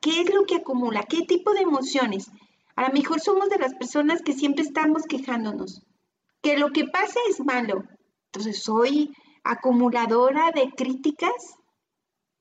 ¿Qué 0.01 0.23
es 0.23 0.35
lo 0.35 0.45
que 0.45 0.57
acumula? 0.57 1.05
¿Qué 1.05 1.23
tipo 1.23 1.53
de 1.53 1.61
emociones? 1.61 2.33
A 2.75 2.89
lo 2.89 2.93
mejor 2.93 3.21
somos 3.21 3.49
de 3.49 3.59
las 3.59 3.75
personas 3.75 4.23
que 4.23 4.33
siempre 4.33 4.65
estamos 4.65 5.05
quejándonos, 5.05 5.83
que 6.43 6.59
lo 6.59 6.71
que 6.71 6.87
pasa 6.87 7.21
es 7.31 7.39
malo. 7.39 7.85
Entonces, 8.33 8.61
soy 8.61 9.15
acumuladora 9.45 10.51
de 10.51 10.73
críticas. 10.77 11.55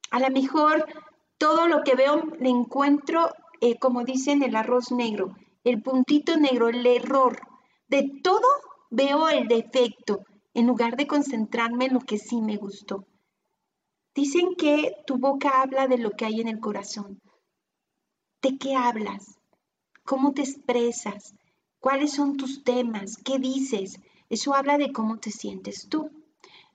A 0.10 0.20
lo 0.20 0.32
mejor 0.32 0.88
todo 1.38 1.68
lo 1.68 1.84
que 1.84 1.94
veo 1.94 2.24
le 2.40 2.50
encuentro, 2.50 3.30
eh, 3.62 3.78
como 3.78 4.04
dicen, 4.04 4.42
el 4.42 4.56
arroz 4.56 4.92
negro, 4.92 5.36
el 5.70 5.82
puntito 5.82 6.38
negro, 6.38 6.70
el 6.70 6.86
error. 6.86 7.42
De 7.90 8.10
todo 8.24 8.48
veo 8.90 9.28
el 9.28 9.50
defecto 9.50 10.22
en 10.54 10.66
lugar 10.66 10.96
de 10.96 11.08
concentrarme 11.08 11.86
en 11.86 11.96
lo 11.96 12.00
que 12.00 12.18
sí 12.18 12.42
me 12.42 12.56
gustó. 12.56 13.06
Dicen 14.16 14.56
que 14.58 14.96
tu 15.06 15.18
boca 15.18 15.62
habla 15.62 15.88
de 15.88 15.98
lo 15.98 16.12
que 16.12 16.26
hay 16.26 16.40
en 16.40 16.48
el 16.48 16.62
corazón. 16.62 17.20
¿De 18.42 18.58
qué 18.58 18.76
hablas? 18.76 19.38
¿Cómo 20.06 20.34
te 20.34 20.42
expresas? 20.42 21.36
¿Cuáles 21.80 22.14
son 22.14 22.38
tus 22.38 22.64
temas? 22.64 23.18
¿Qué 23.18 23.38
dices? 23.38 24.00
Eso 24.30 24.54
habla 24.54 24.78
de 24.78 24.94
cómo 24.94 25.18
te 25.18 25.32
sientes 25.32 25.90
tú. 25.90 26.10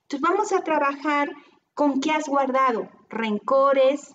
Entonces 0.03 0.21
vamos 0.21 0.53
a 0.53 0.63
trabajar 0.63 1.31
con 1.73 1.99
qué 1.99 2.11
has 2.11 2.29
guardado. 2.29 2.89
Rencores, 3.09 4.13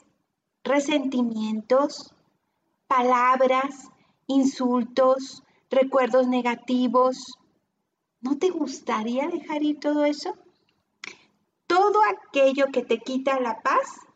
resentimientos, 0.62 2.14
palabras, 2.86 3.90
insultos, 4.28 5.42
recuerdos 5.70 6.28
negativos. 6.28 7.36
¿No 8.20 8.38
te 8.38 8.50
gustaría 8.50 9.26
dejar 9.26 9.64
ir 9.64 9.80
todo 9.80 10.04
eso? 10.04 10.36
Todo 11.66 12.00
aquello 12.04 12.68
que 12.72 12.82
te 12.82 12.98
quita 12.98 13.40
la 13.40 13.60
paz 13.60 14.08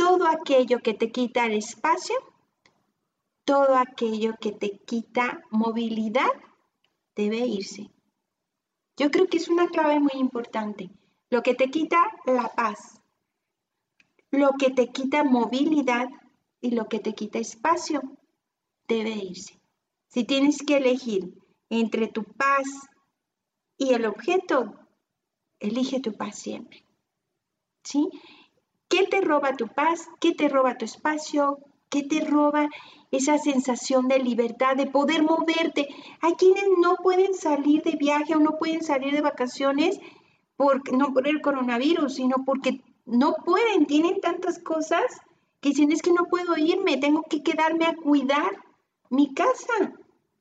todo 0.00 0.26
aquello 0.26 0.78
que 0.78 0.94
te 0.94 1.12
quita 1.12 1.44
el 1.44 1.52
espacio, 1.58 2.16
todo 3.44 3.76
aquello 3.76 4.34
que 4.40 4.50
te 4.50 4.78
quita 4.78 5.42
movilidad, 5.50 6.30
debe 7.14 7.40
irse. 7.40 7.90
Yo 8.96 9.10
creo 9.10 9.26
que 9.26 9.36
es 9.36 9.50
una 9.50 9.68
clave 9.68 10.00
muy 10.00 10.14
importante. 10.14 10.88
Lo 11.28 11.42
que 11.42 11.54
te 11.54 11.68
quita 11.68 11.98
la 12.24 12.48
paz, 12.48 13.02
lo 14.30 14.52
que 14.58 14.70
te 14.70 14.86
quita 14.88 15.22
movilidad 15.22 16.08
y 16.62 16.70
lo 16.70 16.88
que 16.88 17.00
te 17.00 17.12
quita 17.12 17.38
espacio, 17.38 18.00
debe 18.94 19.10
irse. 19.10 19.60
Si 20.08 20.24
tienes 20.24 20.58
que 20.66 20.76
elegir 20.78 21.32
entre 21.68 22.08
tu 22.08 22.24
paz 22.24 22.66
y 23.78 23.94
el 23.94 24.04
objeto, 24.06 24.74
elige 25.60 26.00
tu 26.00 26.12
paz 26.12 26.38
siempre. 26.38 26.84
¿Sí? 27.84 28.08
¿Qué 28.88 29.06
te 29.06 29.20
roba 29.20 29.56
tu 29.56 29.68
paz? 29.68 30.08
¿Qué 30.20 30.34
te 30.34 30.48
roba 30.48 30.76
tu 30.76 30.84
espacio? 30.84 31.58
¿Qué 31.88 32.02
te 32.02 32.20
roba 32.20 32.68
esa 33.10 33.38
sensación 33.38 34.08
de 34.08 34.18
libertad, 34.18 34.76
de 34.76 34.86
poder 34.86 35.22
moverte? 35.22 35.88
Hay 36.20 36.34
quienes 36.34 36.64
no 36.80 36.96
pueden 36.96 37.34
salir 37.34 37.82
de 37.82 37.96
viaje 37.96 38.34
o 38.34 38.40
no 38.40 38.58
pueden 38.58 38.82
salir 38.82 39.12
de 39.12 39.22
vacaciones 39.22 39.98
por, 40.56 40.92
no 40.92 41.12
por 41.12 41.26
el 41.28 41.40
coronavirus, 41.40 42.14
sino 42.14 42.44
porque 42.44 42.82
no 43.06 43.34
pueden, 43.44 43.86
tienen 43.86 44.20
tantas 44.20 44.58
cosas 44.58 45.04
que 45.60 45.70
dicen 45.70 45.92
es 45.92 46.02
que 46.02 46.12
no 46.12 46.26
puedo 46.26 46.56
irme, 46.56 46.96
tengo 46.96 47.22
que 47.28 47.42
quedarme 47.42 47.86
a 47.86 47.94
cuidar 47.94 48.50
mi 49.10 49.34
casa. 49.34 49.92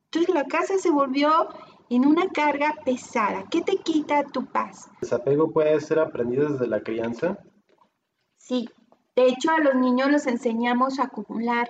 Entonces 0.06 0.34
la 0.34 0.46
casa 0.46 0.78
se 0.78 0.90
volvió 0.90 1.50
en 1.90 2.06
una 2.06 2.30
carga 2.30 2.76
pesada. 2.86 3.46
¿Qué 3.50 3.62
te 3.62 3.78
quita 3.78 4.24
tu 4.24 4.46
paz? 4.46 4.88
¿El 4.94 5.00
desapego 5.02 5.52
puede 5.52 5.80
ser 5.82 6.00
aprendido 6.00 6.50
desde 6.50 6.68
la 6.68 6.82
crianza? 6.82 7.38
Sí, 8.38 8.70
de 9.16 9.28
hecho 9.28 9.52
a 9.52 9.60
los 9.60 9.76
niños 9.76 10.12
los 10.12 10.28
enseñamos 10.28 11.00
a 11.00 11.06
acumular 11.06 11.70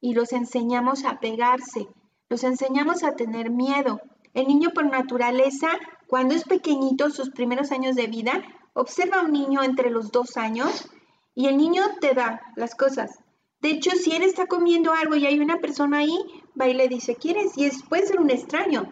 y 0.00 0.14
los 0.14 0.32
enseñamos 0.32 1.04
a 1.04 1.20
pegarse, 1.20 1.88
los 2.28 2.42
enseñamos 2.44 3.04
a 3.04 3.16
tener 3.16 3.50
miedo. 3.50 4.00
El 4.32 4.46
niño 4.46 4.70
por 4.70 4.86
naturaleza, 4.86 5.68
cuando 6.06 6.34
es 6.34 6.44
pequeñito, 6.44 7.10
sus 7.10 7.30
primeros 7.30 7.72
años 7.72 7.96
de 7.96 8.06
vida, 8.06 8.42
observa 8.72 9.18
a 9.20 9.24
un 9.24 9.32
niño 9.32 9.62
entre 9.62 9.90
los 9.90 10.10
dos 10.12 10.36
años 10.36 10.88
y 11.34 11.48
el 11.48 11.56
niño 11.56 11.82
te 12.00 12.14
da 12.14 12.40
las 12.56 12.74
cosas. 12.74 13.18
De 13.60 13.70
hecho, 13.70 13.90
si 13.90 14.12
él 14.12 14.22
está 14.22 14.46
comiendo 14.46 14.92
algo 14.92 15.16
y 15.16 15.26
hay 15.26 15.38
una 15.38 15.58
persona 15.58 15.98
ahí, 15.98 16.16
va 16.58 16.68
y 16.68 16.74
le 16.74 16.88
dice, 16.88 17.16
¿quieres? 17.16 17.56
Y 17.56 17.66
es, 17.66 17.82
puede 17.82 18.06
ser 18.06 18.20
un 18.20 18.30
extraño. 18.30 18.90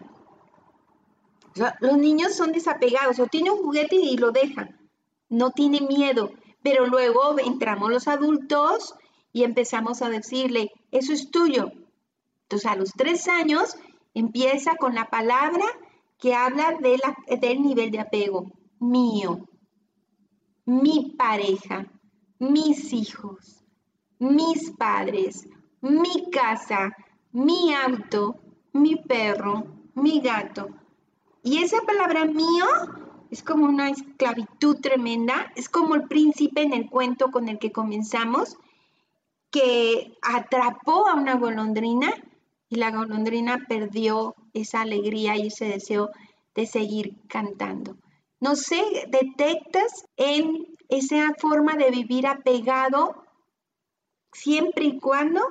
los 1.79 1.97
niños 1.97 2.35
son 2.35 2.51
desapegados 2.51 3.19
o 3.19 3.27
tiene 3.27 3.51
un 3.51 3.63
juguete 3.63 3.95
y 3.95 4.17
lo 4.17 4.31
deja. 4.31 4.69
No 5.29 5.51
tiene 5.51 5.81
miedo. 5.81 6.31
Pero 6.61 6.85
luego 6.85 7.39
entramos 7.39 7.89
los 7.89 8.07
adultos 8.07 8.93
y 9.31 9.43
empezamos 9.43 10.01
a 10.01 10.09
decirle, 10.09 10.71
eso 10.91 11.13
es 11.13 11.31
tuyo. 11.31 11.71
Entonces 12.43 12.69
a 12.69 12.75
los 12.75 12.91
tres 12.91 13.27
años 13.27 13.75
empieza 14.13 14.75
con 14.75 14.93
la 14.93 15.05
palabra 15.05 15.65
que 16.19 16.35
habla 16.35 16.77
de 16.79 16.97
la, 16.97 17.15
del 17.37 17.61
nivel 17.61 17.91
de 17.91 17.99
apego. 17.99 18.51
Mío, 18.79 19.47
mi 20.65 21.15
pareja, 21.17 21.91
mis 22.39 22.93
hijos, 22.93 23.58
mis 24.19 24.71
padres, 24.71 25.47
mi 25.81 26.29
casa, 26.29 26.95
mi 27.31 27.73
auto, 27.73 28.35
mi 28.73 28.95
perro, 28.97 29.65
mi 29.95 30.19
gato. 30.19 30.67
Y 31.41 31.63
esa 31.63 31.81
palabra 31.81 32.25
mío 32.25 32.65
es 33.31 33.43
como 33.43 33.65
una 33.65 33.89
esclavitud 33.89 34.77
tremenda, 34.81 35.51
es 35.55 35.69
como 35.69 35.95
el 35.95 36.03
príncipe 36.03 36.61
en 36.61 36.73
el 36.73 36.89
cuento 36.89 37.31
con 37.31 37.47
el 37.47 37.59
que 37.59 37.71
comenzamos, 37.71 38.57
que 39.51 40.17
atrapó 40.21 41.07
a 41.07 41.15
una 41.15 41.35
golondrina 41.35 42.13
y 42.67 42.75
la 42.75 42.91
golondrina 42.91 43.65
perdió 43.67 44.35
esa 44.53 44.81
alegría 44.81 45.37
y 45.37 45.47
ese 45.47 45.65
deseo 45.65 46.09
de 46.55 46.67
seguir 46.67 47.15
cantando. 47.27 47.97
No 48.39 48.55
sé, 48.55 48.83
detectas 49.09 50.05
en 50.17 50.67
esa 50.87 51.33
forma 51.39 51.75
de 51.75 51.91
vivir 51.91 52.27
apegado 52.27 53.23
siempre 54.31 54.85
y 54.85 54.99
cuando 54.99 55.41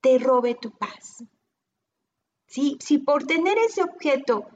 te 0.00 0.18
robe 0.18 0.54
tu 0.54 0.70
paz. 0.70 1.24
¿Sí? 2.46 2.76
Si 2.80 2.98
por 2.98 3.24
tener 3.24 3.58
ese 3.58 3.82
objeto 3.82 4.46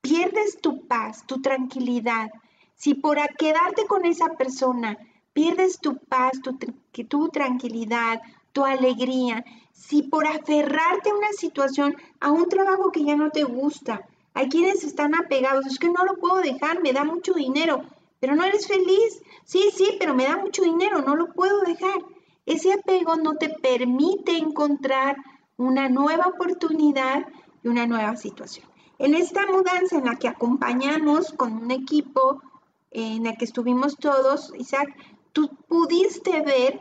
pierdes 0.00 0.60
tu 0.60 0.86
paz, 0.86 1.26
tu 1.26 1.40
tranquilidad, 1.40 2.28
si 2.74 2.94
por 2.94 3.18
quedarte 3.36 3.86
con 3.86 4.04
esa 4.04 4.28
persona 4.34 4.96
pierdes 5.32 5.78
tu 5.80 5.98
paz, 5.98 6.32
tu, 6.42 6.58
tu 7.06 7.28
tranquilidad, 7.28 8.20
tu 8.52 8.64
alegría, 8.64 9.44
si 9.72 10.02
por 10.02 10.26
aferrarte 10.26 11.10
a 11.10 11.14
una 11.14 11.32
situación, 11.32 11.96
a 12.20 12.30
un 12.30 12.48
trabajo 12.48 12.90
que 12.90 13.04
ya 13.04 13.16
no 13.16 13.30
te 13.30 13.44
gusta, 13.44 14.06
hay 14.34 14.48
quienes 14.48 14.84
están 14.84 15.14
apegados, 15.14 15.66
es 15.66 15.78
que 15.78 15.88
no 15.88 16.04
lo 16.04 16.16
puedo 16.16 16.36
dejar, 16.36 16.82
me 16.82 16.92
da 16.92 17.04
mucho 17.04 17.32
dinero, 17.34 17.84
pero 18.20 18.34
no 18.34 18.44
eres 18.44 18.66
feliz. 18.66 19.22
Sí, 19.44 19.70
sí, 19.74 19.96
pero 19.98 20.14
me 20.14 20.24
da 20.24 20.36
mucho 20.36 20.62
dinero, 20.62 21.02
no 21.02 21.16
lo 21.16 21.32
puedo 21.32 21.60
dejar. 21.62 21.98
Ese 22.46 22.72
apego 22.72 23.16
no 23.16 23.36
te 23.36 23.48
permite 23.48 24.36
encontrar 24.36 25.16
una 25.56 25.88
nueva 25.88 26.26
oportunidad 26.26 27.26
y 27.62 27.68
una 27.68 27.86
nueva 27.86 28.16
situación. 28.16 28.66
En 28.98 29.14
esta 29.14 29.46
mudanza 29.46 29.98
en 29.98 30.04
la 30.04 30.16
que 30.16 30.28
acompañamos 30.28 31.32
con 31.32 31.52
un 31.52 31.70
equipo 31.70 32.42
en 32.90 33.26
el 33.26 33.36
que 33.36 33.44
estuvimos 33.44 33.96
todos, 33.96 34.52
Isaac, 34.58 34.94
tú 35.32 35.48
pudiste 35.68 36.40
ver 36.42 36.80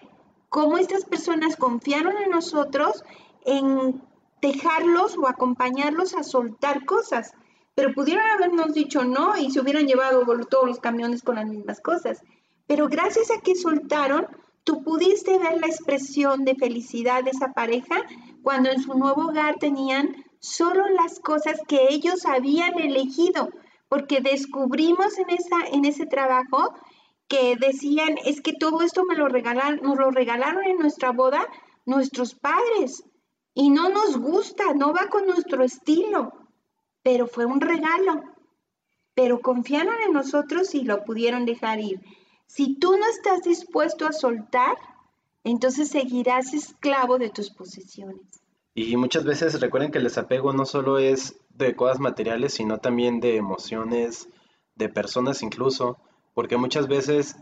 cómo 0.50 0.78
estas 0.78 1.06
personas 1.06 1.56
confiaron 1.56 2.18
en 2.18 2.32
nosotros 2.32 3.04
en 3.46 4.02
dejarlos 4.42 5.18
o 5.18 5.28
acompañarlos 5.28 6.16
a 6.16 6.24
soltar 6.24 6.86
cosas, 6.86 7.34
pero 7.76 7.94
pudieron 7.94 8.26
habernos 8.30 8.74
dicho 8.74 9.04
no 9.04 9.38
y 9.38 9.52
se 9.52 9.62
hubieran 9.62 9.88
llevado 9.88 10.26
todos 10.46 10.68
los 10.68 10.80
camiones 10.80 11.24
con 11.24 11.36
las 11.36 11.48
mismas 11.48 11.80
cosas. 11.80 12.22
Pero 12.68 12.88
gracias 12.88 13.32
a 13.32 13.42
que 13.42 13.56
soltaron, 13.56 14.28
tú 14.70 14.84
pudiste 14.84 15.40
ver 15.40 15.60
la 15.60 15.66
expresión 15.66 16.46
de 16.46 16.54
felicidad 16.54 17.24
de 17.24 17.32
esa 17.32 17.54
pareja 17.54 18.04
cuando 18.44 18.70
en 18.70 18.80
su 18.80 18.94
nuevo 18.94 19.30
hogar 19.30 19.56
tenían 19.58 20.24
solo 20.40 20.88
las 20.90 21.20
cosas 21.20 21.60
que 21.68 21.88
ellos 21.90 22.24
habían 22.28 22.80
elegido, 22.80 23.50
porque 23.88 24.22
descubrimos 24.22 25.18
en, 25.18 25.32
esa, 25.32 25.66
en 25.74 25.86
ese 25.86 26.06
trabajo 26.06 26.76
que 27.28 27.56
decían, 27.60 28.18
es 28.26 28.42
que 28.42 28.54
todo 28.54 28.84
esto 28.84 29.06
me 29.06 29.16
lo 29.16 29.28
regalaron, 29.28 29.80
nos 29.82 29.98
lo 29.98 30.12
regalaron 30.12 30.64
en 30.64 30.78
nuestra 30.78 31.14
boda 31.14 31.48
nuestros 31.88 32.36
padres 32.36 33.04
y 33.56 33.72
no 33.72 33.90
nos 33.90 34.20
gusta, 34.20 34.76
no 34.76 34.94
va 34.94 35.08
con 35.08 35.26
nuestro 35.26 35.64
estilo, 35.64 36.32
pero 37.02 37.26
fue 37.26 37.46
un 37.46 37.60
regalo. 37.60 38.22
Pero 39.16 39.40
confiaron 39.40 39.96
en 40.06 40.14
nosotros 40.14 40.76
y 40.76 40.84
lo 40.84 41.04
pudieron 41.06 41.48
dejar 41.48 41.80
ir. 41.80 42.00
Si 42.50 42.76
tú 42.80 42.98
no 42.98 43.06
estás 43.06 43.44
dispuesto 43.44 44.08
a 44.08 44.12
soltar, 44.12 44.76
entonces 45.44 45.90
seguirás 45.90 46.56
esclavo 46.56 47.20
de 47.20 47.30
tus 47.30 47.52
posesiones. 47.52 48.42
Y 48.74 48.98
muchas 48.98 49.24
veces 49.24 49.62
recuerden 49.62 49.92
que 49.92 50.00
el 50.00 50.06
desapego 50.06 50.52
no 50.52 50.66
solo 50.66 50.98
es 50.98 51.40
de 51.50 51.76
cosas 51.76 52.00
materiales, 52.00 52.56
sino 52.56 52.80
también 52.80 53.20
de 53.20 53.36
emociones, 53.36 54.30
de 54.74 54.90
personas 54.90 55.44
incluso, 55.44 56.00
porque 56.34 56.58
muchas 56.58 56.88
veces 56.88 57.36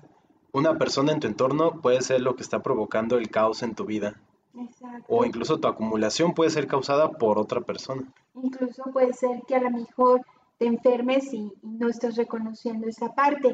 una 0.51 0.77
persona 0.77 1.13
en 1.13 1.21
tu 1.21 1.27
entorno 1.27 1.79
puede 1.81 2.01
ser 2.01 2.19
lo 2.19 2.35
que 2.35 2.43
está 2.43 2.61
provocando 2.61 3.17
el 3.17 3.29
caos 3.29 3.63
en 3.63 3.75
tu 3.75 3.85
vida. 3.85 4.21
O 5.07 5.23
incluso 5.23 5.61
tu 5.61 5.69
acumulación 5.69 6.33
puede 6.33 6.49
ser 6.49 6.67
causada 6.67 7.11
por 7.11 7.39
otra 7.39 7.61
persona. 7.61 8.11
Incluso 8.35 8.83
puede 8.91 9.13
ser 9.13 9.41
que 9.47 9.55
a 9.55 9.61
lo 9.61 9.71
mejor 9.71 10.25
te 10.57 10.65
enfermes 10.65 11.33
y, 11.33 11.53
no 11.61 11.87
estás 11.87 12.17
reconociendo 12.17 12.87
esa 12.87 13.15
parte. 13.15 13.53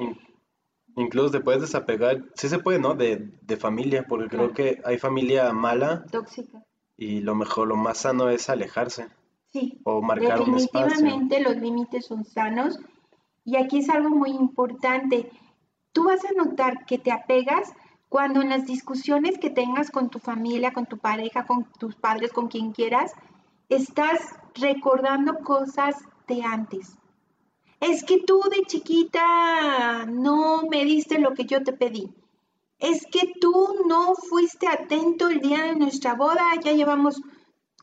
Incluso 0.96 1.32
te 1.32 1.40
puedes 1.40 1.62
desapegar, 1.62 2.24
sí 2.36 2.50
se 2.50 2.60
puede, 2.60 2.80
¿no? 2.80 2.96
De, 2.96 3.32
familia, 3.60 4.06
porque 4.08 4.30
creo 4.30 4.54
que 4.54 4.82
hay 4.84 4.98
familia 4.98 5.52
mala. 5.54 6.06
Tóxica. 6.12 6.64
Y 6.98 7.22
lo 7.22 7.36
mejor, 7.36 7.68
lo 7.68 7.76
más 7.76 8.00
sano 8.00 8.30
es 8.30 8.50
alejarse. 8.50 9.08
Sí. 9.52 9.80
O 9.84 10.02
marcar 10.02 10.42
un 10.42 10.56
espacio. 10.56 10.90
Definitivamente 10.90 11.40
los 11.42 11.56
límites 11.58 12.06
son 12.06 12.26
sanos. 12.26 12.80
Y 13.46 13.58
aquí 13.58 13.80
es 13.80 13.90
algo 13.90 14.10
muy 14.10 14.32
importante. 14.32 15.30
Tú 15.92 16.06
vas 16.06 16.22
a 16.26 16.32
notar 16.34 16.86
que 16.86 16.98
te 16.98 17.12
apegas 17.12 17.72
cuando 18.10 18.42
en 18.42 18.50
las 18.50 18.66
discusiones 18.66 19.38
que 19.38 19.50
tengas 19.50 19.92
con 19.92 20.10
tu 20.10 20.20
familia, 20.20 20.72
con 20.72 20.86
tu 20.86 20.98
pareja, 20.98 21.46
con 21.46 21.66
tus 21.80 21.96
padres, 21.96 22.32
con 22.32 22.48
quien 22.48 22.72
quieras, 22.72 23.12
estás 23.70 24.36
recordando 24.56 25.40
cosas 25.40 25.96
de 26.28 26.44
antes. 26.44 26.98
Es 27.84 28.04
que 28.04 28.20
tú 28.20 28.42
de 28.50 28.64
chiquita 28.66 30.06
no 30.06 30.64
me 30.70 30.86
diste 30.86 31.20
lo 31.20 31.34
que 31.34 31.46
yo 31.46 31.64
te 31.64 31.74
pedí. 31.74 32.14
Es 32.80 33.06
que 33.06 33.34
tú 33.40 33.54
no 33.88 34.16
fuiste 34.16 34.68
atento 34.68 35.28
el 35.28 35.40
día 35.40 35.64
de 35.64 35.76
nuestra 35.76 36.16
boda, 36.16 36.44
ya 36.64 36.72
llevamos 36.72 37.22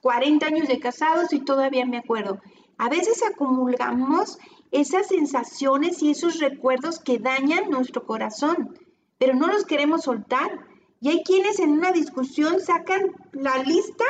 40 0.02 0.46
años 0.46 0.68
de 0.68 0.80
casados 0.80 1.32
y 1.32 1.40
todavía 1.40 1.86
me 1.86 1.98
acuerdo. 1.98 2.40
A 2.78 2.88
veces 2.88 3.22
acumulamos 3.22 4.38
esas 4.70 5.06
sensaciones 5.08 6.02
y 6.02 6.10
esos 6.10 6.38
recuerdos 6.38 6.98
que 6.98 7.18
dañan 7.18 7.70
nuestro 7.70 8.04
corazón 8.04 8.74
pero 9.20 9.34
no 9.34 9.48
los 9.48 9.66
queremos 9.66 10.04
soltar. 10.04 10.66
Y 11.00 11.10
hay 11.10 11.22
quienes 11.22 11.60
en 11.60 11.72
una 11.72 11.92
discusión 11.92 12.58
sacan 12.58 13.12
la 13.32 13.58
lista 13.58 14.04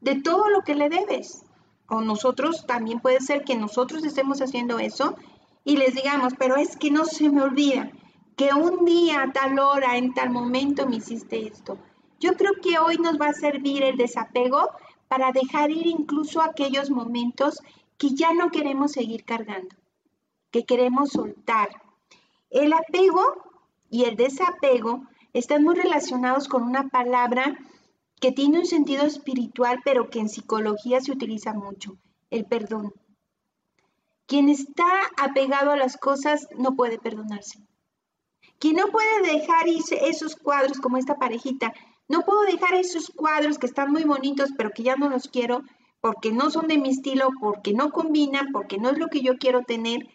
de 0.00 0.22
todo 0.22 0.48
lo 0.50 0.62
que 0.62 0.76
le 0.76 0.88
debes. 0.88 1.42
O 1.88 2.00
nosotros, 2.00 2.64
también 2.64 3.00
puede 3.00 3.20
ser 3.20 3.42
que 3.42 3.56
nosotros 3.56 4.04
estemos 4.04 4.40
haciendo 4.40 4.78
eso 4.78 5.16
y 5.64 5.76
les 5.76 5.94
digamos, 5.94 6.34
pero 6.38 6.56
es 6.56 6.76
que 6.76 6.90
no 6.90 7.04
se 7.04 7.30
me 7.30 7.42
olvida 7.42 7.90
que 8.36 8.52
un 8.54 8.84
día, 8.84 9.22
a 9.22 9.32
tal 9.32 9.58
hora, 9.58 9.96
en 9.96 10.14
tal 10.14 10.30
momento 10.30 10.88
me 10.88 10.96
hiciste 10.96 11.46
esto. 11.46 11.78
Yo 12.18 12.34
creo 12.34 12.52
que 12.62 12.78
hoy 12.78 12.96
nos 12.98 13.20
va 13.20 13.26
a 13.26 13.34
servir 13.34 13.82
el 13.82 13.96
desapego 13.96 14.70
para 15.08 15.32
dejar 15.32 15.70
ir 15.70 15.86
incluso 15.86 16.40
aquellos 16.40 16.90
momentos 16.90 17.60
que 17.98 18.10
ya 18.10 18.32
no 18.32 18.50
queremos 18.50 18.92
seguir 18.92 19.24
cargando, 19.24 19.76
que 20.50 20.64
queremos 20.64 21.10
soltar. 21.10 21.68
El 22.50 22.72
apego 22.72 23.22
y 23.90 24.04
el 24.04 24.16
desapego 24.16 25.04
están 25.32 25.62
muy 25.62 25.74
relacionados 25.74 26.48
con 26.48 26.62
una 26.62 26.88
palabra 26.88 27.58
que 28.20 28.32
tiene 28.32 28.60
un 28.60 28.66
sentido 28.66 29.04
espiritual, 29.04 29.80
pero 29.84 30.08
que 30.08 30.20
en 30.20 30.28
psicología 30.28 31.00
se 31.00 31.12
utiliza 31.12 31.52
mucho, 31.52 31.96
el 32.30 32.44
perdón. 32.44 32.92
Quien 34.26 34.48
está 34.48 34.84
apegado 35.18 35.70
a 35.70 35.76
las 35.76 35.96
cosas 35.96 36.46
no 36.56 36.74
puede 36.74 36.98
perdonarse. 36.98 37.58
Quien 38.58 38.76
no 38.76 38.86
puede 38.88 39.22
dejar 39.22 39.66
esos 39.68 40.36
cuadros 40.36 40.78
como 40.78 40.96
esta 40.96 41.16
parejita, 41.16 41.74
no 42.08 42.22
puedo 42.22 42.42
dejar 42.42 42.74
esos 42.74 43.10
cuadros 43.14 43.58
que 43.58 43.66
están 43.66 43.90
muy 43.90 44.04
bonitos, 44.04 44.50
pero 44.56 44.70
que 44.70 44.84
ya 44.84 44.96
no 44.96 45.08
los 45.08 45.28
quiero 45.28 45.62
porque 46.00 46.32
no 46.32 46.50
son 46.50 46.66
de 46.66 46.78
mi 46.78 46.90
estilo, 46.90 47.30
porque 47.40 47.72
no 47.72 47.90
combinan, 47.90 48.52
porque 48.52 48.78
no 48.78 48.90
es 48.90 48.98
lo 48.98 49.08
que 49.08 49.20
yo 49.20 49.38
quiero 49.38 49.62
tener 49.62 50.08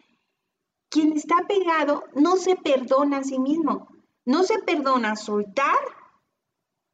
quien 0.89 1.13
está 1.13 1.35
pegado 1.47 2.05
no 2.15 2.37
se 2.37 2.55
perdona 2.55 3.17
a 3.17 3.23
sí 3.23 3.39
mismo, 3.39 3.87
no 4.25 4.43
se 4.43 4.59
perdona 4.59 5.15
soltar 5.15 5.77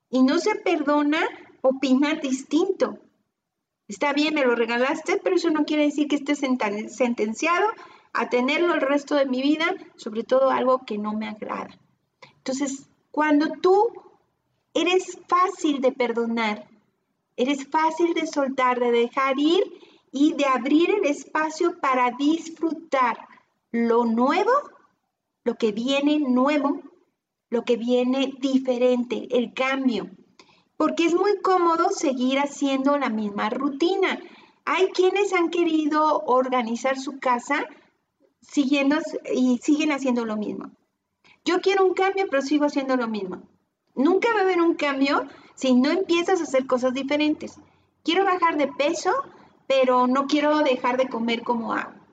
y 0.10 0.23
no 0.23 0.39
se 0.39 0.56
perdona 0.56 1.21
opinar 1.62 2.21
distinto. 2.21 2.99
Está 3.88 4.13
bien, 4.13 4.34
me 4.34 4.46
lo 4.46 4.56
regalaste, 4.56 5.19
pero 5.24 5.36
eso 5.36 5.50
no 5.50 5.65
quiere 5.65 5.84
decir 5.84 6.08
que 6.08 6.15
esté 6.15 6.36
sentenciado 6.36 7.67
a 8.13 8.30
tenerlo 8.30 8.74
el 8.74 8.82
resto 8.82 9.15
de 9.15 9.26
mi 9.26 9.41
vida, 9.41 9.76
sobre 9.96 10.24
todo 10.24 10.52
algo 10.52 10.86
que 10.86 10.98
no 10.98 11.13
me 11.13 11.28
agrada. 11.28 11.69
Entonces, 12.38 12.88
cuando 13.12 13.50
tú 13.62 13.91
eres 14.74 15.19
fácil 15.28 15.82
de 15.82 15.91
perdonar, 15.91 16.67
eres 17.36 17.67
fácil 17.67 18.13
de 18.13 18.28
soltar, 18.28 18.80
de 18.80 18.91
dejar 18.91 19.38
ir 19.39 19.63
y 20.12 20.34
de 20.34 20.46
abrir 20.46 20.91
el 20.91 21.06
espacio 21.06 21.80
para 21.80 22.12
disfrutar 22.12 23.17
lo 23.72 24.06
nuevo, 24.06 24.52
lo 25.43 25.56
que 25.56 25.72
viene 25.72 26.19
nuevo, 26.19 26.82
lo 27.50 27.63
que 27.63 27.78
viene 27.78 28.34
diferente, 28.39 29.28
el 29.32 29.54
cambio. 29.54 30.10
Porque 30.78 31.06
es 31.06 31.14
muy 31.14 31.40
cómodo 31.42 31.90
seguir 31.90 32.40
haciendo 32.40 32.98
la 32.98 33.10
misma 33.10 33.50
rutina. 33.50 34.20
Hay 34.66 34.88
quienes 34.88 35.34
han 35.34 35.50
querido 35.50 36.24
organizar 36.26 36.98
su 36.98 37.20
casa 37.20 37.68
siguiendo 38.42 38.98
y 39.34 39.60
siguen 39.60 39.92
haciendo 39.92 40.26
lo 40.26 40.36
mismo. 40.36 40.72
Yo 41.46 41.60
quiero 41.62 41.86
un 41.86 41.94
cambio, 41.94 42.26
pero 42.30 42.42
sigo 42.42 42.66
haciendo 42.66 42.96
lo 42.96 43.08
mismo. 43.08 43.44
Nunca 43.96 44.30
va 44.34 44.40
a 44.40 44.44
haber 44.44 44.62
un 44.62 44.76
cambio 44.76 45.28
si 45.56 45.74
no 45.76 45.92
empiezas 45.92 46.40
a 46.40 46.44
hacer 46.44 46.66
cosas 46.66 46.94
diferentes. 46.94 47.60
Quiero 48.04 48.26
bajar 48.26 48.58
de 48.58 48.68
peso, 48.68 49.12
pero 49.68 50.08
no 50.08 50.28
quiero 50.28 50.60
dejar 50.60 50.98
de 50.98 51.08
comer 51.08 51.44
como 51.44 51.74
hago 51.74 52.04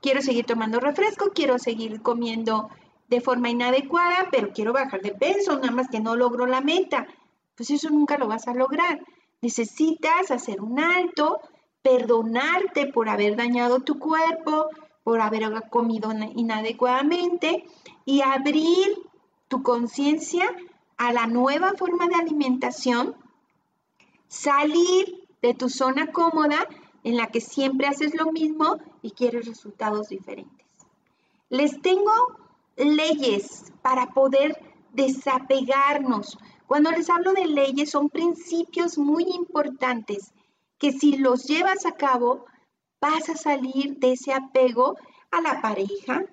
quiero 0.00 0.22
seguir 0.22 0.46
tomando 0.46 0.80
refresco, 0.80 1.30
quiero 1.34 1.58
seguir 1.58 2.02
comiendo 2.02 2.70
de 3.08 3.20
forma 3.20 3.50
inadecuada, 3.50 4.28
pero 4.30 4.50
quiero 4.52 4.72
bajar 4.72 5.00
de 5.00 5.12
peso, 5.12 5.56
nada 5.56 5.70
más 5.70 5.88
que 5.88 6.00
no 6.00 6.16
logro 6.16 6.46
la 6.46 6.60
meta. 6.60 7.06
Pues 7.58 7.70
eso 7.70 7.90
nunca 7.90 8.16
lo 8.16 8.28
vas 8.28 8.46
a 8.46 8.54
lograr. 8.54 9.04
Necesitas 9.42 10.30
hacer 10.30 10.62
un 10.62 10.78
alto, 10.78 11.40
perdonarte 11.82 12.86
por 12.86 13.08
haber 13.08 13.34
dañado 13.34 13.80
tu 13.80 13.98
cuerpo, 13.98 14.68
por 15.02 15.20
haber 15.20 15.68
comido 15.68 16.12
inadecuadamente 16.36 17.64
y 18.04 18.22
abrir 18.22 18.96
tu 19.48 19.64
conciencia 19.64 20.48
a 20.98 21.12
la 21.12 21.26
nueva 21.26 21.72
forma 21.72 22.06
de 22.06 22.14
alimentación, 22.14 23.16
salir 24.28 25.26
de 25.42 25.54
tu 25.54 25.68
zona 25.68 26.12
cómoda 26.12 26.68
en 27.02 27.16
la 27.16 27.26
que 27.26 27.40
siempre 27.40 27.88
haces 27.88 28.14
lo 28.14 28.30
mismo 28.30 28.78
y 29.02 29.10
quieres 29.10 29.46
resultados 29.46 30.10
diferentes. 30.10 30.66
Les 31.48 31.80
tengo 31.82 32.12
leyes 32.76 33.72
para 33.82 34.12
poder 34.12 34.60
desapegarnos. 34.92 36.38
Cuando 36.68 36.90
les 36.90 37.08
hablo 37.08 37.32
de 37.32 37.46
leyes, 37.46 37.90
son 37.90 38.10
principios 38.10 38.98
muy 38.98 39.24
importantes 39.24 40.34
que 40.78 40.92
si 40.92 41.16
los 41.16 41.44
llevas 41.44 41.86
a 41.86 41.92
cabo, 41.92 42.44
vas 43.00 43.30
a 43.30 43.36
salir 43.36 43.96
de 43.96 44.12
ese 44.12 44.34
apego 44.34 44.98
a 45.30 45.40
la 45.40 45.62
pareja, 45.62 46.26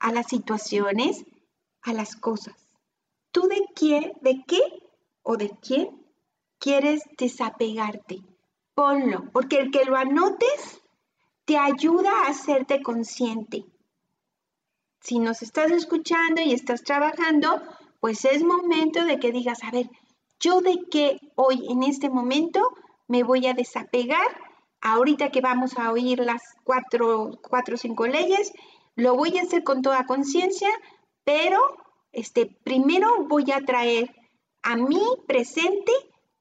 a 0.00 0.12
las 0.12 0.26
situaciones, 0.26 1.24
a 1.82 1.92
las 1.92 2.16
cosas. 2.16 2.56
¿Tú 3.30 3.42
de 3.42 3.64
qué, 3.76 4.14
de 4.20 4.42
qué 4.48 4.60
o 5.22 5.36
de 5.36 5.50
quién 5.62 6.04
quieres 6.58 7.04
desapegarte? 7.16 8.18
Ponlo, 8.74 9.30
porque 9.32 9.60
el 9.60 9.70
que 9.70 9.84
lo 9.84 9.96
anotes 9.96 10.82
te 11.44 11.56
ayuda 11.56 12.10
a 12.10 12.30
hacerte 12.30 12.82
consciente. 12.82 13.64
Si 15.00 15.20
nos 15.20 15.40
estás 15.42 15.70
escuchando 15.70 16.42
y 16.42 16.52
estás 16.52 16.82
trabajando, 16.82 17.62
pues 18.00 18.24
es 18.24 18.42
momento 18.42 19.04
de 19.04 19.18
que 19.18 19.32
digas, 19.32 19.62
a 19.64 19.70
ver, 19.70 19.88
yo 20.40 20.60
de 20.60 20.78
qué 20.90 21.18
hoy 21.34 21.66
en 21.68 21.82
este 21.82 22.10
momento 22.10 22.60
me 23.08 23.22
voy 23.22 23.46
a 23.46 23.54
desapegar. 23.54 24.26
Ahorita 24.80 25.30
que 25.30 25.40
vamos 25.40 25.78
a 25.78 25.90
oír 25.90 26.20
las 26.20 26.42
cuatro, 26.64 27.30
o 27.50 27.76
cinco 27.76 28.06
leyes, 28.06 28.52
lo 28.94 29.14
voy 29.14 29.38
a 29.38 29.42
hacer 29.42 29.64
con 29.64 29.82
toda 29.82 30.06
conciencia, 30.06 30.68
pero 31.24 31.58
este, 32.12 32.46
primero 32.46 33.24
voy 33.26 33.50
a 33.52 33.64
traer 33.64 34.14
a 34.62 34.76
mi 34.76 35.02
presente 35.26 35.92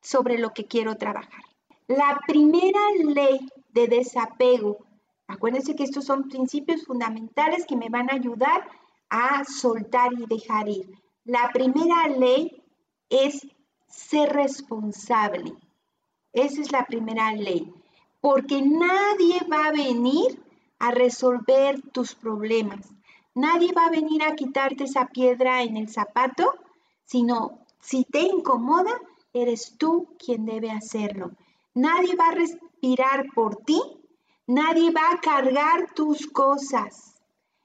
sobre 0.01 0.37
lo 0.37 0.51
que 0.51 0.65
quiero 0.65 0.95
trabajar. 0.95 1.43
La 1.87 2.19
primera 2.27 2.79
ley 3.03 3.39
de 3.69 3.87
desapego 3.87 4.85
Acuérdense 5.27 5.75
que 5.75 5.83
estos 5.83 6.05
son 6.05 6.29
principios 6.29 6.85
fundamentales 6.85 7.65
que 7.65 7.75
me 7.75 7.89
van 7.89 8.09
a 8.09 8.13
ayudar 8.13 8.67
a 9.09 9.43
soltar 9.43 10.13
y 10.13 10.25
dejar 10.27 10.69
ir. 10.69 10.87
La 11.25 11.51
primera 11.51 12.07
ley 12.07 12.63
es 13.09 13.45
ser 13.87 14.31
responsable. 14.31 15.53
Esa 16.31 16.61
es 16.61 16.71
la 16.71 16.85
primera 16.85 17.33
ley. 17.33 17.73
Porque 18.21 18.61
nadie 18.61 19.41
va 19.51 19.67
a 19.67 19.71
venir 19.71 20.41
a 20.79 20.91
resolver 20.91 21.81
tus 21.91 22.15
problemas. 22.15 22.93
Nadie 23.33 23.73
va 23.73 23.87
a 23.87 23.91
venir 23.91 24.23
a 24.23 24.35
quitarte 24.35 24.85
esa 24.85 25.07
piedra 25.07 25.63
en 25.63 25.75
el 25.75 25.89
zapato, 25.89 26.53
sino 27.03 27.59
si 27.81 28.05
te 28.05 28.21
incomoda, 28.21 28.93
eres 29.33 29.75
tú 29.77 30.15
quien 30.17 30.45
debe 30.45 30.71
hacerlo. 30.71 31.31
Nadie 31.73 32.15
va 32.15 32.29
a 32.29 32.35
respirar 32.35 33.25
por 33.33 33.57
ti 33.57 33.81
Nadie 34.47 34.91
va 34.91 35.09
a 35.11 35.19
cargar 35.21 35.91
tus 35.95 36.27
cosas, 36.27 37.19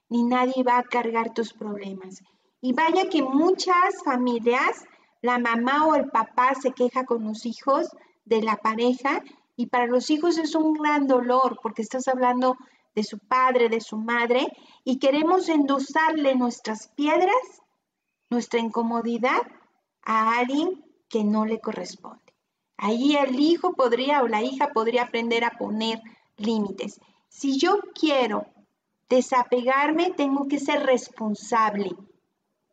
ni 0.09 0.23
nadie 0.23 0.63
va 0.63 0.79
a 0.79 0.83
cargar 0.83 1.31
tus 1.31 1.53
problemas. 1.53 2.23
Y 2.61 2.73
vaya 2.73 3.09
que 3.09 3.23
muchas 3.23 4.03
familias, 4.05 4.85
la 5.21 5.39
mamá 5.39 5.87
o 5.87 5.95
el 5.95 6.09
papá 6.09 6.53
se 6.55 6.71
queja 6.71 7.05
con 7.05 7.23
los 7.23 7.45
hijos 7.45 7.89
de 8.25 8.41
la 8.41 8.57
pareja 8.57 9.23
y 9.55 9.67
para 9.67 9.87
los 9.87 10.09
hijos 10.09 10.37
es 10.37 10.55
un 10.55 10.73
gran 10.73 11.07
dolor 11.07 11.59
porque 11.61 11.81
estás 11.81 12.07
hablando 12.07 12.57
de 12.95 13.03
su 13.03 13.19
padre, 13.19 13.69
de 13.69 13.81
su 13.81 13.97
madre 13.97 14.47
y 14.83 14.99
queremos 14.99 15.49
endosarle 15.49 16.35
nuestras 16.35 16.87
piedras, 16.89 17.61
nuestra 18.29 18.59
incomodidad 18.59 19.41
a 20.03 20.37
alguien 20.39 20.83
que 21.09 21.23
no 21.23 21.45
le 21.45 21.59
corresponde. 21.59 22.33
Ahí 22.77 23.15
el 23.15 23.39
hijo 23.39 23.73
podría 23.73 24.23
o 24.23 24.27
la 24.27 24.41
hija 24.41 24.69
podría 24.73 25.03
aprender 25.03 25.43
a 25.43 25.51
poner 25.51 26.01
límites. 26.37 26.99
Si 27.27 27.59
yo 27.59 27.79
quiero 27.93 28.45
desapegarme, 29.09 30.11
tengo 30.11 30.47
que 30.47 30.59
ser 30.59 30.83
responsable. 30.85 31.95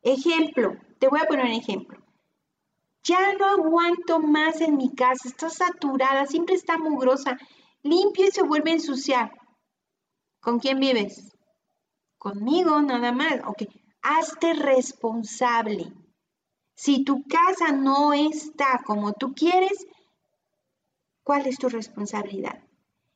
Ejemplo, 0.03 0.77
te 0.99 1.09
voy 1.09 1.21
a 1.21 1.27
poner 1.27 1.47
un 1.47 1.53
ejemplo. 1.53 1.99
Ya 3.03 3.35
no 3.35 3.47
aguanto 3.47 4.21
más 4.21 4.61
en 4.61 4.77
mi 4.77 4.95
casa, 4.95 5.29
está 5.29 5.49
saturada, 5.51 6.27
siempre 6.27 6.55
está 6.55 6.79
mugrosa, 6.79 7.39
limpio 7.83 8.27
y 8.27 8.31
se 8.31 8.43
vuelve 8.43 8.71
a 8.71 8.75
ensuciar. 8.75 9.33
¿Con 10.41 10.59
quién 10.59 10.79
vives? 10.79 11.33
Conmigo, 12.19 12.81
nada 12.83 13.13
más. 13.13 13.41
Ok, 13.47 13.63
hazte 14.03 14.55
responsable. 14.55 15.93
Si 16.75 17.05
tu 17.05 17.25
casa 17.25 17.73
no 17.73 18.13
está 18.13 18.81
como 18.85 19.13
tú 19.13 19.35
quieres, 19.35 19.87
¿cuál 21.25 21.47
es 21.47 21.59
tu 21.59 21.69
responsabilidad? 21.69 22.63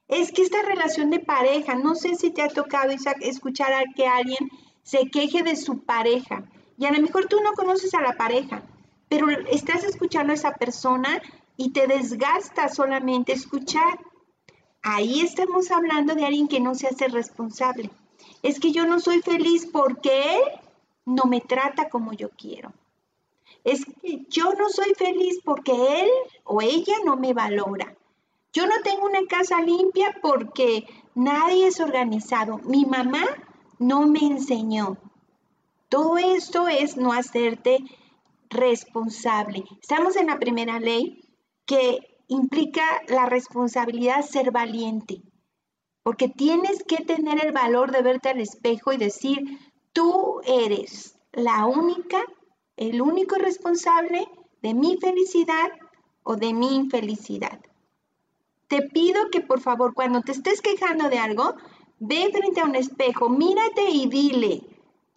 Es 0.09 0.33
que 0.33 0.43
esta 0.43 0.63
relación 0.63 1.11
de 1.11 1.21
pareja, 1.21 1.75
no 1.75 1.95
sé 1.95 2.17
si 2.17 2.31
te 2.31 2.43
ha 2.43 2.49
tocado 2.49 2.93
escuchar 3.21 3.73
a 3.73 3.85
que 3.95 4.07
alguien 4.07 4.49
se 4.83 5.09
queje 5.11 5.43
de 5.43 5.57
su 5.57 5.85
pareja. 5.85 6.45
Y 6.83 6.87
a 6.87 6.91
lo 6.91 7.01
mejor 7.01 7.27
tú 7.27 7.41
no 7.41 7.53
conoces 7.53 7.95
a 7.95 8.01
la 8.01 8.15
pareja, 8.17 8.61
pero 9.09 9.31
estás 9.31 9.85
escuchando 9.85 10.33
a 10.33 10.35
esa 10.35 10.55
persona 10.55 11.23
y 11.57 11.71
te 11.71 11.87
desgasta 11.87 12.69
solamente 12.69 13.33
escuchar. 13.33 14.01
Ahí 14.83 15.21
estamos 15.21 15.71
hablando 15.71 16.17
de 16.17 16.27
alguien 16.27 16.49
que 16.49 16.59
no 16.59 16.75
se 16.75 16.89
hace 16.89 17.07
responsable. 17.07 17.89
Es 18.43 18.59
que 18.59 18.73
yo 18.73 18.85
no 18.85 18.99
soy 18.99 19.23
feliz 19.23 19.65
porque 19.73 20.35
él 20.35 20.41
no 21.07 21.27
me 21.27 21.41
trata 21.41 21.89
como 21.89 22.15
yo 22.15 22.31
quiero. 22.31 22.73
Es 23.63 23.85
que 23.85 24.27
yo 24.29 24.53
no 24.55 24.69
soy 24.69 24.93
feliz 24.97 25.39
porque 25.45 26.01
él 26.03 26.11
o 26.43 26.63
ella 26.63 26.97
no 27.05 27.17
me 27.17 27.33
valora. 27.33 27.95
Yo 28.53 28.67
no 28.67 28.75
tengo 28.83 29.07
una 29.07 29.25
casa 29.29 29.61
limpia 29.61 30.19
porque 30.21 30.89
nadie 31.15 31.69
es 31.69 31.79
organizado. 31.79 32.59
Mi 32.65 32.87
mamá 32.87 33.23
no 33.79 34.09
me 34.09 34.19
enseñó. 34.19 34.97
Todo 35.93 36.17
esto 36.17 36.69
es 36.69 36.97
no 36.97 37.13
hacerte 37.13 37.85
responsable. 38.49 39.65
Estamos 39.83 40.17
en 40.17 40.29
la 40.29 40.39
primera 40.39 40.81
ley 40.81 41.21
que 41.67 41.99
implica 42.29 42.83
la 43.09 43.27
responsabilidad 43.27 44.23
ser 44.23 44.53
valiente, 44.53 45.21
porque 46.03 46.29
tienes 46.29 46.83
que 46.83 47.05
tener 47.05 47.45
el 47.45 47.53
valor 47.53 47.93
de 47.93 48.01
verte 48.01 48.31
al 48.31 48.41
espejo 48.41 48.95
y 48.95 48.97
decir, 48.97 49.59
tú 49.93 50.41
eres 50.47 51.19
la 51.31 51.67
única, 51.67 52.25
el 52.79 53.03
único 53.03 53.35
responsable 53.35 54.27
de 54.63 54.73
mi 54.73 54.97
felicidad 54.97 55.73
o 56.23 56.37
de 56.37 56.55
mi 56.55 56.75
infelicidad 56.75 57.61
te 58.67 58.81
pido 58.81 59.29
que 59.31 59.43
por 59.43 59.61
favor 59.61 59.93
cuando 59.93 60.23
te 60.23 60.33
estés 60.33 60.63
quejando 60.63 61.11
de 61.11 61.19
algo, 61.19 61.57
ve 61.99 62.31
frente 62.33 62.63
a 62.63 62.65
un 62.65 62.75
espejo, 62.75 63.29
mírate 63.29 63.91
y 63.91 64.07
dile 64.07 64.72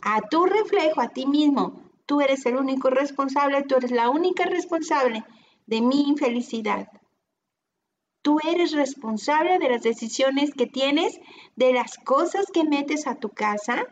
a 0.06 0.22
tu 0.30 0.46
reflejo, 0.46 1.02
a 1.02 1.10
ti 1.10 1.26
mismo, 1.26 1.82
tú 2.06 2.22
eres 2.22 2.46
el 2.46 2.56
único 2.56 2.90
responsable, 2.90 3.64
tú 3.64 3.76
eres 3.76 3.92
la 3.92 4.10
única 4.10 4.46
responsable 4.46 5.26
de 5.66 5.82
mi 5.82 6.08
infelicidad. 6.08 6.88
Tú 8.22 8.40
eres 8.48 8.72
responsable 8.72 9.60
de 9.60 9.70
las 9.70 9.84
decisiones 9.84 10.54
que 10.54 10.68
tienes, 10.68 11.20
de 11.58 11.74
las 11.74 11.98
cosas 11.98 12.46
que 12.54 12.64
metes 12.64 13.06
a 13.08 13.16
tu 13.16 13.30
casa, 13.30 13.86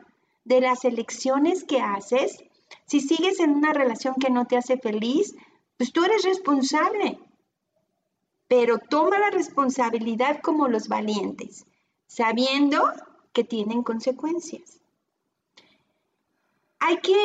de 0.46 0.62
las 0.62 0.86
elecciones 0.86 1.66
que 1.66 1.82
haces. 1.82 2.42
Si 2.86 3.02
sigues 3.02 3.42
en 3.42 3.50
una 3.52 3.74
relación 3.74 4.16
que 4.16 4.30
no 4.30 4.46
te 4.46 4.56
hace 4.56 4.78
feliz, 4.78 5.36
pues 5.76 5.92
tú 5.92 6.06
eres 6.06 6.24
responsable 6.24 7.20
pero 8.54 8.78
toma 8.78 9.18
la 9.18 9.32
responsabilidad 9.32 10.40
como 10.44 10.68
los 10.68 10.88
valientes, 10.88 11.66
sabiendo 12.06 12.84
que 13.32 13.44
tienen 13.44 13.82
consecuencias. 13.82 14.80
Hay 16.86 16.98
que 16.98 17.16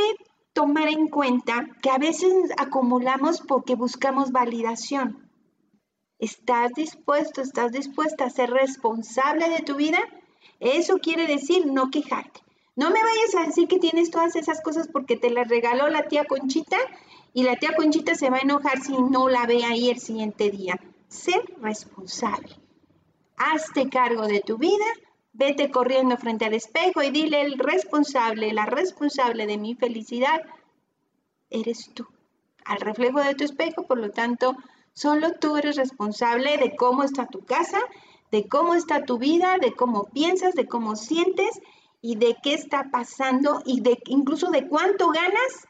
tomar 0.53 0.87
en 0.87 1.09
cuenta 1.09 1.66
que 1.83 1.90
a 1.90 1.99
veces 1.99 2.33
acumulamos 2.57 3.40
porque 3.40 3.75
buscamos 3.75 4.31
validación. 4.31 5.29
¿Estás 6.21 6.71
dispuesto, 6.75 7.40
estás 7.40 7.73
dispuesta 7.73 8.25
a 8.25 8.31
ser 8.31 8.51
responsable 8.51 9.49
de 9.51 9.62
tu 9.62 9.75
vida? 9.75 9.99
Eso 10.61 10.99
quiere 10.99 11.27
decir 11.27 11.66
no 11.66 11.90
quejarte. 11.90 12.40
No 12.77 12.90
me 12.90 13.03
vayas 13.03 13.35
a 13.35 13.47
decir 13.47 13.66
que 13.66 13.81
tienes 13.81 14.12
todas 14.12 14.37
esas 14.37 14.61
cosas 14.62 14.87
porque 14.87 15.16
te 15.16 15.31
las 15.31 15.49
regaló 15.49 15.88
la 15.88 16.05
tía 16.05 16.25
Conchita 16.25 16.79
y 17.35 17.42
la 17.42 17.57
tía 17.57 17.75
Conchita 17.75 18.14
se 18.14 18.31
va 18.31 18.37
a 18.37 18.42
enojar 18.42 18.81
si 18.81 18.92
no 18.92 19.29
la 19.29 19.44
ve 19.44 19.64
ahí 19.64 19.90
el 19.90 19.99
siguiente 19.99 20.53
día 20.53 20.77
ser 21.09 21.42
responsable. 21.61 22.55
Hazte 23.37 23.88
cargo 23.88 24.29
de 24.29 24.40
tu 24.40 24.57
vida, 24.57 24.87
vete 25.33 25.71
corriendo 25.71 26.17
frente 26.17 26.45
al 26.47 26.55
espejo 26.55 27.03
y 27.03 27.11
dile 27.11 27.43
el 27.43 27.59
responsable, 27.59 28.53
la 28.53 28.67
responsable 28.67 29.47
de 29.47 29.59
mi 29.59 29.75
felicidad, 29.75 30.43
eres 31.51 31.91
tú. 31.95 32.07
Al 32.64 32.81
reflejo 32.81 33.21
de 33.21 33.35
tu 33.35 33.45
espejo, 33.45 33.87
por 33.87 33.99
lo 33.99 34.11
tanto, 34.11 34.57
solo 34.93 35.33
tú 35.41 35.57
eres 35.57 35.77
responsable 35.77 36.57
de 36.59 36.77
cómo 36.77 37.03
está 37.03 37.27
tu 37.27 37.45
casa, 37.45 37.79
de 38.31 38.47
cómo 38.49 38.75
está 38.75 39.05
tu 39.05 39.19
vida, 39.19 39.57
de 39.59 39.75
cómo 39.75 40.05
piensas, 40.05 40.55
de 40.55 40.67
cómo 40.67 40.97
sientes 40.97 41.61
y 42.01 42.17
de 42.17 42.37
qué 42.43 42.55
está 42.55 42.91
pasando 42.91 43.62
y 43.64 43.81
de 43.81 43.99
incluso 44.07 44.51
de 44.51 44.69
cuánto 44.69 45.09
ganas 45.09 45.67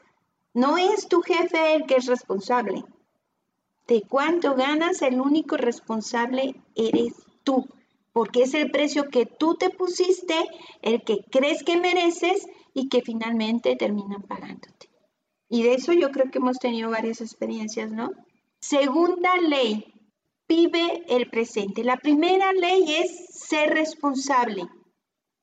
No 0.53 0.77
es 0.77 1.07
tu 1.07 1.21
jefe 1.21 1.75
el 1.75 1.85
que 1.85 1.97
es 1.97 2.07
responsable. 2.07 2.83
De 3.87 4.01
cuánto 4.01 4.55
ganas, 4.55 5.01
el 5.01 5.21
único 5.21 5.57
responsable 5.57 6.55
eres 6.75 7.13
tú, 7.43 7.67
porque 8.19 8.41
es 8.41 8.53
el 8.53 8.69
precio 8.69 9.05
que 9.09 9.25
tú 9.25 9.55
te 9.55 9.69
pusiste, 9.69 10.35
el 10.81 11.05
que 11.05 11.19
crees 11.31 11.63
que 11.63 11.77
mereces 11.77 12.45
y 12.73 12.89
que 12.89 13.01
finalmente 13.01 13.77
terminan 13.77 14.23
pagándote. 14.23 14.89
Y 15.47 15.63
de 15.63 15.75
eso 15.75 15.93
yo 15.93 16.11
creo 16.11 16.29
que 16.29 16.39
hemos 16.39 16.59
tenido 16.59 16.89
varias 16.89 17.21
experiencias, 17.21 17.89
¿no? 17.89 18.11
Segunda 18.59 19.37
ley, 19.37 19.93
vive 20.49 21.05
el 21.07 21.29
presente. 21.29 21.85
La 21.85 21.95
primera 21.95 22.51
ley 22.51 22.93
es 22.93 23.27
ser 23.39 23.69
responsable. 23.69 24.63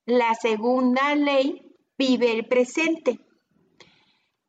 La 0.04 0.34
segunda 0.34 1.14
ley, 1.14 1.74
vive 1.96 2.30
el 2.30 2.46
presente. 2.46 3.20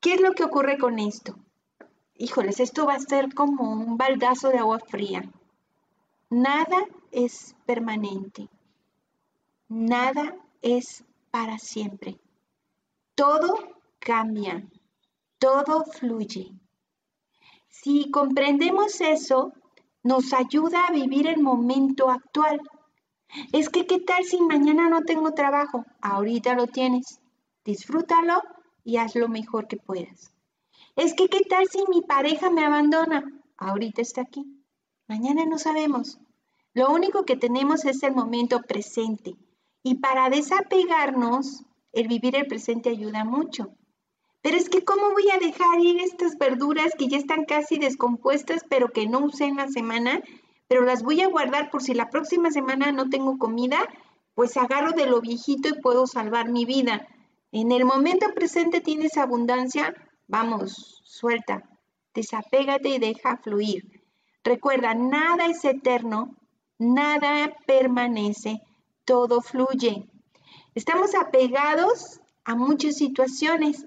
¿Qué 0.01 0.15
es 0.15 0.19
lo 0.19 0.33
que 0.33 0.43
ocurre 0.43 0.77
con 0.77 0.99
esto? 0.99 1.37
Híjoles, 2.15 2.59
esto 2.59 2.87
va 2.87 2.95
a 2.95 2.99
ser 2.99 3.33
como 3.33 3.71
un 3.71 3.95
baldazo 3.95 4.49
de 4.49 4.57
agua 4.57 4.79
fría. 4.85 5.23
Nada 6.29 6.83
es 7.17 7.55
permanente. 7.65 8.47
Nada 9.67 10.35
es 10.61 11.03
para 11.31 11.57
siempre. 11.57 12.19
Todo 13.15 13.57
cambia. 13.97 14.63
Todo 15.39 15.83
fluye. 15.85 16.53
Si 17.69 18.11
comprendemos 18.11 19.01
eso, 19.01 19.51
nos 20.03 20.31
ayuda 20.31 20.85
a 20.85 20.91
vivir 20.91 21.25
el 21.25 21.41
momento 21.41 22.11
actual. 22.11 22.61
Es 23.51 23.69
que, 23.69 23.87
¿qué 23.87 23.99
tal 23.99 24.23
si 24.23 24.39
mañana 24.39 24.87
no 24.87 25.01
tengo 25.01 25.31
trabajo? 25.33 25.85
Ahorita 26.01 26.53
lo 26.53 26.67
tienes. 26.67 27.19
Disfrútalo 27.65 28.43
y 28.83 28.97
haz 28.97 29.15
lo 29.15 29.27
mejor 29.27 29.67
que 29.67 29.77
puedas. 29.77 30.31
Es 30.95 31.15
que, 31.15 31.29
¿qué 31.29 31.41
tal 31.41 31.67
si 31.67 31.79
mi 31.89 32.03
pareja 32.03 32.51
me 32.51 32.63
abandona? 32.63 33.41
Ahorita 33.57 34.03
está 34.03 34.21
aquí. 34.21 34.45
Mañana 35.07 35.45
no 35.45 35.57
sabemos. 35.57 36.19
Lo 36.77 36.91
único 36.91 37.25
que 37.25 37.35
tenemos 37.35 37.85
es 37.85 38.03
el 38.03 38.13
momento 38.13 38.61
presente. 38.61 39.33
Y 39.81 39.95
para 39.95 40.29
desapegarnos, 40.29 41.63
el 41.91 42.07
vivir 42.07 42.35
el 42.35 42.45
presente 42.45 42.91
ayuda 42.91 43.25
mucho. 43.25 43.71
Pero 44.43 44.57
es 44.57 44.69
que, 44.69 44.85
¿cómo 44.85 45.09
voy 45.09 45.27
a 45.31 45.39
dejar 45.39 45.79
ir 45.79 45.99
estas 45.99 46.37
verduras 46.37 46.93
que 46.95 47.07
ya 47.07 47.17
están 47.17 47.45
casi 47.45 47.79
descompuestas, 47.79 48.63
pero 48.69 48.89
que 48.89 49.07
no 49.07 49.21
usé 49.25 49.45
en 49.45 49.55
la 49.55 49.69
semana? 49.69 50.21
Pero 50.67 50.85
las 50.85 51.01
voy 51.01 51.21
a 51.21 51.29
guardar 51.29 51.71
por 51.71 51.81
si 51.81 51.95
la 51.95 52.11
próxima 52.11 52.51
semana 52.51 52.91
no 52.91 53.09
tengo 53.09 53.39
comida, 53.39 53.79
pues 54.35 54.55
agarro 54.55 54.91
de 54.91 55.07
lo 55.07 55.19
viejito 55.19 55.69
y 55.69 55.81
puedo 55.81 56.05
salvar 56.05 56.47
mi 56.47 56.65
vida. 56.65 57.07
En 57.51 57.71
el 57.71 57.85
momento 57.85 58.27
presente 58.35 58.81
tienes 58.81 59.17
abundancia, 59.17 59.95
vamos, 60.27 61.01
suelta, 61.05 61.67
desapégate 62.13 62.89
y 62.89 62.99
deja 62.99 63.37
fluir. 63.37 64.03
Recuerda, 64.43 64.93
nada 64.93 65.47
es 65.47 65.65
eterno, 65.65 66.35
nada 66.77 67.55
permanece, 67.65 68.61
todo 69.05 69.41
fluye. 69.41 70.07
Estamos 70.75 71.15
apegados 71.15 72.19
a 72.43 72.55
muchas 72.55 72.97
situaciones 72.97 73.85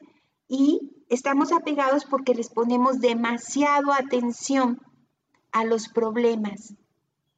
y 0.48 0.81
estamos 1.09 1.53
apegados 1.53 2.05
porque 2.05 2.35
les 2.35 2.48
ponemos 2.48 3.00
demasiado 3.00 3.92
atención 3.92 4.81
a 5.53 5.64
los 5.64 5.88
problemas. 5.88 6.74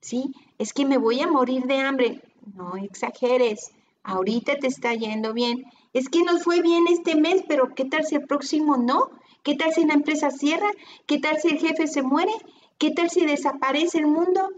¿Sí? 0.00 0.32
Es 0.58 0.72
que 0.72 0.84
me 0.84 0.98
voy 0.98 1.20
a 1.20 1.28
morir 1.30 1.64
de 1.64 1.78
hambre. 1.78 2.22
No 2.54 2.76
exageres. 2.76 3.70
Ahorita 4.02 4.56
te 4.56 4.66
está 4.66 4.94
yendo 4.94 5.32
bien 5.32 5.64
es 5.92 6.08
que 6.08 6.22
nos 6.22 6.42
fue 6.42 6.62
bien 6.62 6.86
este 6.88 7.16
mes, 7.16 7.42
pero 7.46 7.74
¿qué 7.74 7.84
tal 7.84 8.04
si 8.04 8.14
el 8.16 8.26
próximo 8.26 8.76
no? 8.76 9.10
¿Qué 9.42 9.56
tal 9.56 9.72
si 9.72 9.84
la 9.84 9.94
empresa 9.94 10.30
cierra? 10.30 10.70
¿Qué 11.06 11.18
tal 11.18 11.38
si 11.38 11.48
el 11.48 11.58
jefe 11.58 11.86
se 11.86 12.02
muere? 12.02 12.32
¿Qué 12.78 12.92
tal 12.92 13.10
si 13.10 13.26
desaparece 13.26 13.98
el 13.98 14.06
mundo? 14.06 14.48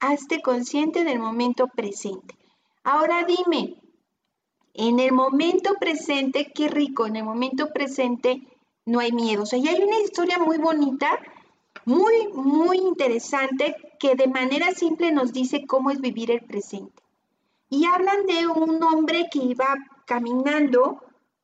Hazte 0.00 0.40
consciente 0.40 1.04
del 1.04 1.18
momento 1.18 1.66
presente. 1.66 2.36
Ahora 2.84 3.24
dime, 3.24 3.80
en 4.74 5.00
el 5.00 5.12
momento 5.12 5.74
presente, 5.80 6.52
qué 6.54 6.68
rico, 6.68 7.06
en 7.06 7.16
el 7.16 7.24
momento 7.24 7.72
presente 7.72 8.46
no 8.86 9.00
hay 9.00 9.12
miedo. 9.12 9.42
O 9.42 9.46
sea, 9.46 9.58
y 9.58 9.66
hay 9.66 9.82
una 9.82 9.98
historia 10.00 10.38
muy 10.38 10.58
bonita, 10.58 11.18
muy, 11.84 12.28
muy 12.32 12.78
interesante, 12.78 13.74
que 13.98 14.14
de 14.14 14.28
manera 14.28 14.72
simple 14.72 15.10
nos 15.10 15.32
dice 15.32 15.66
cómo 15.66 15.90
es 15.90 16.00
vivir 16.00 16.30
el 16.30 16.42
presente. 16.42 17.02
Y 17.68 17.84
hablan 17.84 18.24
de 18.26 18.46
un 18.46 18.82
hombre 18.82 19.26
que 19.30 19.40
iba 19.40 19.74
caminando 20.06 21.02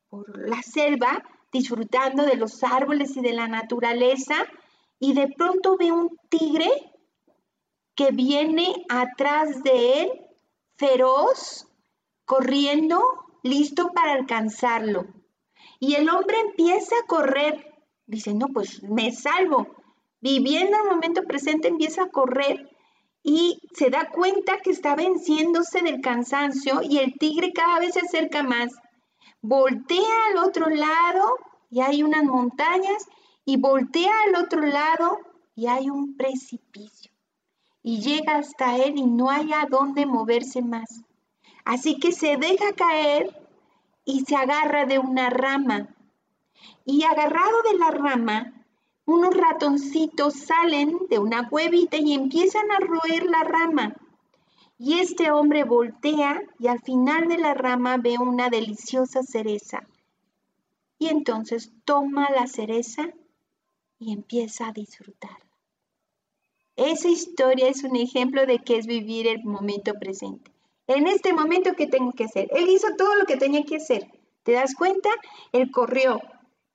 por 0.09 0.47
la 0.47 0.61
selva, 0.63 1.23
disfrutando 1.51 2.23
de 2.23 2.37
los 2.37 2.63
árboles 2.63 3.17
y 3.17 3.21
de 3.21 3.33
la 3.33 3.47
naturaleza, 3.47 4.35
y 4.97 5.13
de 5.13 5.27
pronto 5.27 5.75
ve 5.77 5.91
un 5.91 6.17
tigre 6.29 6.69
que 7.95 8.11
viene 8.11 8.85
atrás 8.89 9.63
de 9.63 10.01
él, 10.01 10.11
feroz, 10.77 11.67
corriendo, 12.25 13.01
listo 13.43 13.91
para 13.93 14.13
alcanzarlo. 14.13 15.05
Y 15.79 15.95
el 15.95 16.09
hombre 16.09 16.39
empieza 16.39 16.95
a 16.95 17.07
correr. 17.07 17.73
Dice, 18.05 18.33
no, 18.33 18.47
pues 18.47 18.83
me 18.83 19.11
salvo. 19.11 19.67
Viviendo 20.19 20.77
el 20.77 20.89
momento 20.89 21.23
presente, 21.23 21.67
empieza 21.67 22.03
a 22.03 22.09
correr 22.09 22.69
y 23.27 23.59
se 23.73 23.89
da 23.89 24.09
cuenta 24.09 24.59
que 24.59 24.69
está 24.69 24.95
venciéndose 24.95 25.81
del 25.81 26.01
cansancio 26.01 26.81
y 26.83 26.99
el 26.99 27.13
tigre 27.17 27.53
cada 27.53 27.79
vez 27.79 27.93
se 27.93 28.01
acerca 28.01 28.43
más. 28.43 28.71
Voltea 29.41 30.27
al 30.29 30.37
otro 30.47 30.69
lado 30.69 31.35
y 31.71 31.81
hay 31.81 32.03
unas 32.03 32.23
montañas 32.23 33.07
y 33.43 33.57
voltea 33.57 34.13
al 34.27 34.43
otro 34.43 34.61
lado 34.61 35.17
y 35.55 35.67
hay 35.67 35.89
un 35.89 36.15
precipicio. 36.15 37.04
Y 37.87 38.01
llega 38.01 38.37
hasta 38.37 38.77
él 38.77 38.97
y 38.97 39.05
no 39.05 39.29
hay 39.29 39.53
a 39.53 39.67
dónde 39.69 40.07
moverse 40.07 40.63
más. 40.63 41.03
Así 41.63 41.99
que 41.99 42.11
se 42.11 42.35
deja 42.35 42.73
caer 42.73 43.39
y 44.03 44.25
se 44.25 44.35
agarra 44.35 44.87
de 44.87 44.97
una 44.97 45.29
rama. 45.29 45.89
Y 46.83 47.03
agarrado 47.03 47.61
de 47.61 47.77
la 47.77 47.91
rama, 47.91 48.53
unos 49.05 49.37
ratoncitos 49.37 50.33
salen 50.33 50.97
de 51.11 51.19
una 51.19 51.47
cuevita 51.47 51.97
y 51.97 52.13
empiezan 52.15 52.71
a 52.71 52.79
roer 52.79 53.25
la 53.25 53.43
rama. 53.43 53.95
Y 54.79 54.97
este 54.97 55.29
hombre 55.29 55.63
voltea 55.63 56.41
y 56.57 56.65
al 56.65 56.81
final 56.81 57.27
de 57.27 57.37
la 57.37 57.53
rama 57.53 57.97
ve 57.97 58.17
una 58.17 58.49
deliciosa 58.49 59.21
cereza. 59.21 59.87
Y 60.97 61.09
entonces 61.09 61.71
toma 61.85 62.31
la 62.31 62.47
cereza 62.47 63.11
y 63.99 64.11
empieza 64.11 64.69
a 64.69 64.73
disfrutar. 64.73 65.44
Esa 66.77 67.07
historia 67.07 67.69
es 67.69 67.85
un 67.85 67.95
ejemplo 67.95 68.45
de 68.45 68.59
qué 68.59 68.77
es 68.77 68.85
vivir 68.85 69.27
el 69.27 69.43
momento 69.45 69.93
presente. 69.93 70.51
En 70.87 71.07
este 71.07 71.31
momento, 71.31 71.73
¿qué 71.73 71.87
tengo 71.87 72.11
que 72.11 72.25
hacer? 72.25 72.49
Él 72.51 72.69
hizo 72.69 72.87
todo 72.97 73.15
lo 73.15 73.25
que 73.25 73.37
tenía 73.37 73.63
que 73.63 73.77
hacer. 73.77 74.05
¿Te 74.43 74.51
das 74.51 74.75
cuenta? 74.75 75.09
Él 75.53 75.71
corrió, 75.71 76.21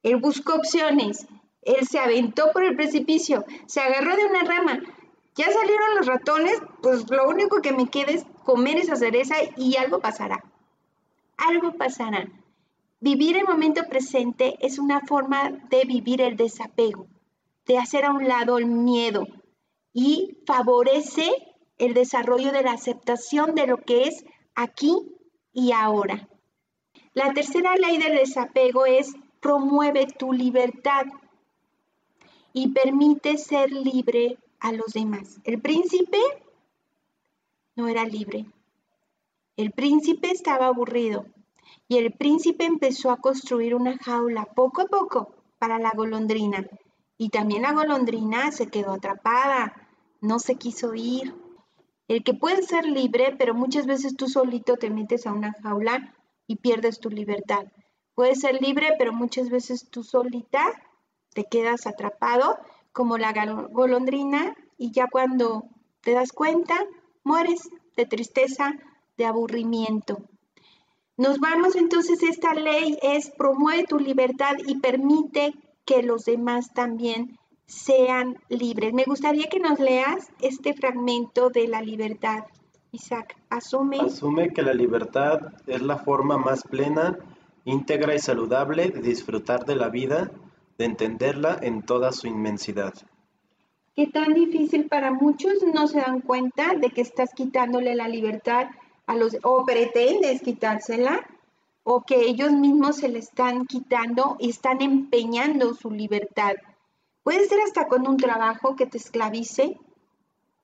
él 0.02 0.16
buscó 0.16 0.54
opciones, 0.54 1.26
él 1.62 1.86
se 1.86 1.98
aventó 1.98 2.50
por 2.52 2.64
el 2.64 2.76
precipicio, 2.76 3.44
se 3.66 3.80
agarró 3.80 4.16
de 4.16 4.24
una 4.24 4.42
rama. 4.44 4.80
Ya 5.34 5.52
salieron 5.52 5.94
los 5.96 6.06
ratones, 6.06 6.58
pues 6.82 7.08
lo 7.10 7.28
único 7.28 7.60
que 7.60 7.72
me 7.72 7.88
queda 7.88 8.12
es 8.12 8.24
comer 8.44 8.78
esa 8.78 8.96
cereza 8.96 9.36
y 9.56 9.76
algo 9.76 10.00
pasará. 10.00 10.42
Algo 11.36 11.74
pasará. 11.74 12.26
Vivir 13.00 13.36
el 13.36 13.44
momento 13.44 13.82
presente 13.88 14.56
es 14.60 14.78
una 14.78 15.00
forma 15.02 15.50
de 15.68 15.84
vivir 15.84 16.22
el 16.22 16.36
desapego, 16.36 17.06
de 17.66 17.78
hacer 17.78 18.06
a 18.06 18.12
un 18.12 18.26
lado 18.26 18.58
el 18.58 18.66
miedo 18.66 19.26
y 19.92 20.38
favorece 20.46 21.30
el 21.78 21.94
desarrollo 21.94 22.52
de 22.52 22.62
la 22.62 22.72
aceptación 22.72 23.54
de 23.54 23.66
lo 23.66 23.78
que 23.78 24.04
es 24.04 24.24
aquí 24.54 24.96
y 25.52 25.72
ahora. 25.72 26.28
La 27.14 27.32
tercera 27.32 27.74
ley 27.76 27.98
del 27.98 28.16
desapego 28.16 28.86
es 28.86 29.14
promueve 29.40 30.06
tu 30.06 30.32
libertad 30.32 31.06
y 32.52 32.68
permite 32.68 33.38
ser 33.38 33.70
libre 33.72 34.38
a 34.60 34.72
los 34.72 34.92
demás. 34.92 35.40
El 35.44 35.60
príncipe 35.60 36.18
no 37.76 37.88
era 37.88 38.04
libre. 38.04 38.46
El 39.56 39.72
príncipe 39.72 40.30
estaba 40.30 40.66
aburrido 40.66 41.26
y 41.88 41.98
el 41.98 42.12
príncipe 42.12 42.64
empezó 42.64 43.10
a 43.10 43.16
construir 43.16 43.74
una 43.74 43.98
jaula 43.98 44.44
poco 44.44 44.82
a 44.82 44.86
poco 44.86 45.32
para 45.58 45.78
la 45.78 45.92
golondrina. 45.94 46.66
Y 47.18 47.30
también 47.30 47.62
la 47.62 47.72
golondrina 47.72 48.52
se 48.52 48.68
quedó 48.68 48.92
atrapada, 48.92 49.79
no 50.20 50.38
se 50.38 50.56
quiso 50.56 50.94
ir. 50.94 51.34
El 52.08 52.24
que 52.24 52.34
puede 52.34 52.62
ser 52.62 52.84
libre, 52.86 53.34
pero 53.38 53.54
muchas 53.54 53.86
veces 53.86 54.16
tú 54.16 54.28
solito 54.28 54.76
te 54.76 54.90
metes 54.90 55.26
a 55.26 55.32
una 55.32 55.52
jaula 55.62 56.14
y 56.46 56.56
pierdes 56.56 56.98
tu 56.98 57.10
libertad. 57.10 57.66
Puedes 58.14 58.40
ser 58.40 58.60
libre, 58.60 58.94
pero 58.98 59.12
muchas 59.12 59.48
veces 59.48 59.88
tú 59.90 60.02
solita 60.02 60.64
te 61.32 61.44
quedas 61.44 61.86
atrapado 61.86 62.58
como 62.92 63.18
la 63.18 63.32
golondrina 63.70 64.56
y 64.76 64.90
ya 64.90 65.06
cuando 65.06 65.64
te 66.00 66.12
das 66.12 66.32
cuenta, 66.32 66.74
mueres 67.22 67.68
de 67.96 68.06
tristeza, 68.06 68.74
de 69.16 69.26
aburrimiento. 69.26 70.22
Nos 71.16 71.38
vamos 71.38 71.76
entonces, 71.76 72.22
esta 72.22 72.54
ley 72.54 72.98
es 73.02 73.30
promueve 73.30 73.84
tu 73.84 73.98
libertad 73.98 74.56
y 74.66 74.80
permite 74.80 75.54
que 75.84 76.02
los 76.02 76.24
demás 76.24 76.72
también 76.72 77.38
sean 77.70 78.36
libres. 78.48 78.92
Me 78.92 79.04
gustaría 79.04 79.46
que 79.48 79.60
nos 79.60 79.78
leas 79.78 80.28
este 80.40 80.74
fragmento 80.74 81.50
de 81.50 81.68
la 81.68 81.80
libertad. 81.80 82.44
Isaac, 82.90 83.36
asume. 83.48 84.00
Asume 84.00 84.52
que 84.52 84.62
la 84.62 84.74
libertad 84.74 85.52
es 85.68 85.80
la 85.80 85.96
forma 85.96 86.36
más 86.36 86.64
plena, 86.64 87.16
íntegra 87.64 88.16
y 88.16 88.18
saludable 88.18 88.88
de 88.88 89.00
disfrutar 89.00 89.64
de 89.64 89.76
la 89.76 89.88
vida, 89.88 90.32
de 90.78 90.84
entenderla 90.84 91.58
en 91.62 91.82
toda 91.82 92.10
su 92.10 92.26
inmensidad. 92.26 92.92
Qué 93.94 94.08
tan 94.08 94.34
difícil 94.34 94.88
para 94.88 95.12
muchos 95.12 95.54
no 95.72 95.86
se 95.86 96.00
dan 96.00 96.22
cuenta 96.22 96.74
de 96.74 96.90
que 96.90 97.02
estás 97.02 97.32
quitándole 97.34 97.94
la 97.94 98.08
libertad 98.08 98.66
a 99.06 99.14
los, 99.14 99.36
o 99.44 99.64
pretendes 99.64 100.42
quitársela, 100.42 101.24
o 101.84 102.02
que 102.02 102.22
ellos 102.22 102.50
mismos 102.50 102.96
se 102.96 103.08
le 103.08 103.20
están 103.20 103.66
quitando 103.66 104.36
y 104.40 104.50
están 104.50 104.82
empeñando 104.82 105.74
su 105.74 105.90
libertad. 105.90 106.54
Puede 107.22 107.46
ser 107.46 107.60
hasta 107.60 107.86
con 107.86 108.08
un 108.08 108.16
trabajo 108.16 108.76
que 108.76 108.86
te 108.86 108.98
esclavice, 108.98 109.78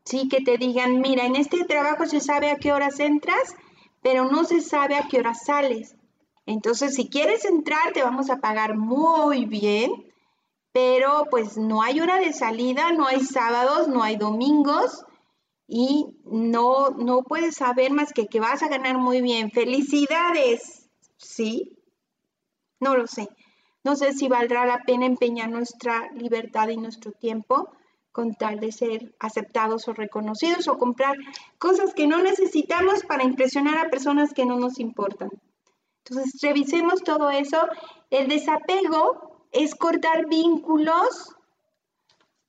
sí, 0.05 0.29
que 0.29 0.41
te 0.41 0.57
digan, 0.57 1.01
mira, 1.01 1.27
en 1.27 1.37
este 1.37 1.65
trabajo 1.65 2.07
se 2.07 2.21
sabe 2.21 2.51
a 2.51 2.57
qué 2.57 2.73
horas 2.73 2.99
entras, 3.01 3.55
pero 4.03 4.31
no 4.31 4.45
se 4.45 4.61
sabe 4.61 4.97
a 4.97 5.07
qué 5.09 5.19
horas 5.19 5.45
sales. 5.45 5.97
Entonces, 6.47 6.95
si 6.95 7.09
quieres 7.09 7.45
entrar, 7.45 7.93
te 7.93 8.03
vamos 8.03 8.31
a 8.31 8.37
pagar 8.37 8.77
muy 8.77 9.45
bien, 9.47 9.91
pero 10.73 11.27
pues 11.31 11.57
no 11.57 11.83
hay 11.83 12.01
hora 12.01 12.21
de 12.21 12.33
salida, 12.33 12.93
no 12.93 13.07
hay 13.07 13.21
sábados, 13.21 13.89
no 13.89 14.03
hay 14.03 14.17
domingos 14.17 15.05
y 15.67 16.19
no, 16.25 16.91
no 16.91 17.23
puedes 17.23 17.57
saber 17.57 17.93
más 17.93 18.13
que 18.13 18.27
que 18.27 18.41
vas 18.41 18.63
a 18.63 18.69
ganar 18.69 18.99
muy 18.99 19.23
bien. 19.23 19.51
Felicidades, 19.51 20.89
¿sí? 21.17 21.77
No 22.79 22.97
lo 22.97 23.07
sé. 23.07 23.29
No 23.87 23.95
sé 23.95 24.15
si 24.15 24.27
valdrá 24.27 24.67
la 24.67 24.83
pena 24.83 25.07
empeñar 25.07 25.49
nuestra 25.49 26.11
libertad 26.11 26.71
y 26.71 26.77
nuestro 26.77 27.13
tiempo 27.13 27.71
con 28.11 28.35
tal 28.35 28.59
de 28.59 28.73
ser 28.73 29.15
aceptados 29.21 29.87
o 29.87 29.93
reconocidos 29.93 30.67
o 30.67 30.77
comprar 30.77 31.15
cosas 31.59 31.95
que 31.95 32.09
no 32.09 32.21
necesitamos 32.21 33.05
para 33.05 33.23
impresionar 33.23 33.79
a 33.79 33.89
personas 33.89 34.35
que 34.35 34.45
no 34.45 34.59
nos 34.59 34.81
importan. 34.81 35.31
Entonces, 36.03 36.41
revisemos 36.43 37.05
todo 37.05 37.31
eso. 37.31 37.61
El 38.11 38.27
desapego 38.27 39.47
es 39.53 39.77
cortar 39.77 40.27
vínculos 40.27 41.37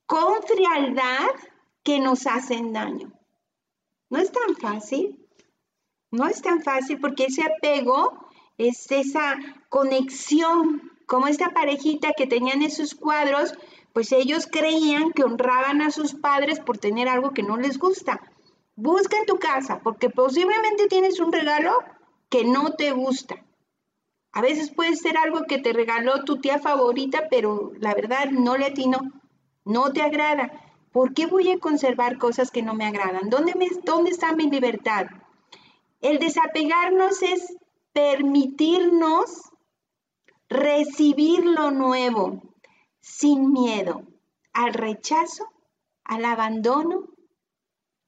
con 0.08 0.42
frialdad 0.42 1.28
que 1.84 2.00
nos 2.00 2.26
hacen 2.26 2.74
daño. 2.74 3.12
No 4.10 4.18
es 4.18 4.32
tan 4.32 4.56
fácil. 4.56 5.24
No 6.10 6.26
es 6.26 6.42
tan 6.42 6.64
fácil 6.64 7.00
porque 7.00 7.26
ese 7.26 7.44
apego 7.44 8.28
es 8.58 8.90
esa 8.90 9.36
conexión 9.70 10.97
como 11.08 11.28
esta 11.28 11.50
parejita 11.52 12.12
que 12.16 12.28
tenían 12.28 12.62
esos 12.62 12.94
cuadros, 12.94 13.56
pues 13.94 14.12
ellos 14.12 14.46
creían 14.46 15.12
que 15.14 15.24
honraban 15.24 15.82
a 15.82 15.90
sus 15.90 16.14
padres 16.14 16.60
por 16.60 16.78
tener 16.78 17.08
algo 17.08 17.32
que 17.32 17.42
no 17.42 17.58
les 17.58 17.80
gusta. 17.80 18.22
Busca 18.76 19.18
en 19.18 19.26
tu 19.26 19.40
casa, 19.40 19.80
porque 19.84 20.10
posiblemente 20.10 20.88
tienes 20.88 21.20
un 21.20 21.32
regalo 21.32 21.72
que 22.30 22.44
no 22.44 22.74
te 22.74 22.92
gusta. 22.92 23.44
A 24.34 24.42
veces 24.42 24.70
puede 24.70 24.96
ser 24.98 25.18
algo 25.18 25.46
que 25.48 25.58
te 25.58 25.74
regaló 25.74 26.26
tu 26.26 26.38
tía 26.38 26.60
favorita, 26.60 27.28
pero 27.32 27.72
la 27.80 27.96
verdad 27.96 28.30
no 28.30 28.58
le 28.58 28.66
atino, 28.66 29.00
no 29.64 29.94
te 29.94 30.02
agrada. 30.02 30.52
¿Por 30.92 31.14
qué 31.14 31.26
voy 31.26 31.50
a 31.52 31.60
conservar 31.60 32.18
cosas 32.18 32.52
que 32.52 32.62
no 32.62 32.76
me 32.76 32.86
agradan? 32.86 33.30
¿Dónde, 33.30 33.54
¿Dónde 33.84 34.12
está 34.12 34.34
mi 34.34 34.52
libertad? 34.52 35.08
El 36.02 36.20
desapegarnos 36.20 37.24
es 37.24 37.56
permitirnos 37.94 39.52
recibir 40.50 41.46
lo 41.46 41.72
nuevo 41.72 42.42
sin 43.00 43.52
miedo 43.52 44.04
al 44.54 44.74
rechazo, 44.74 45.48
al 46.04 46.26
abandono, 46.26 47.10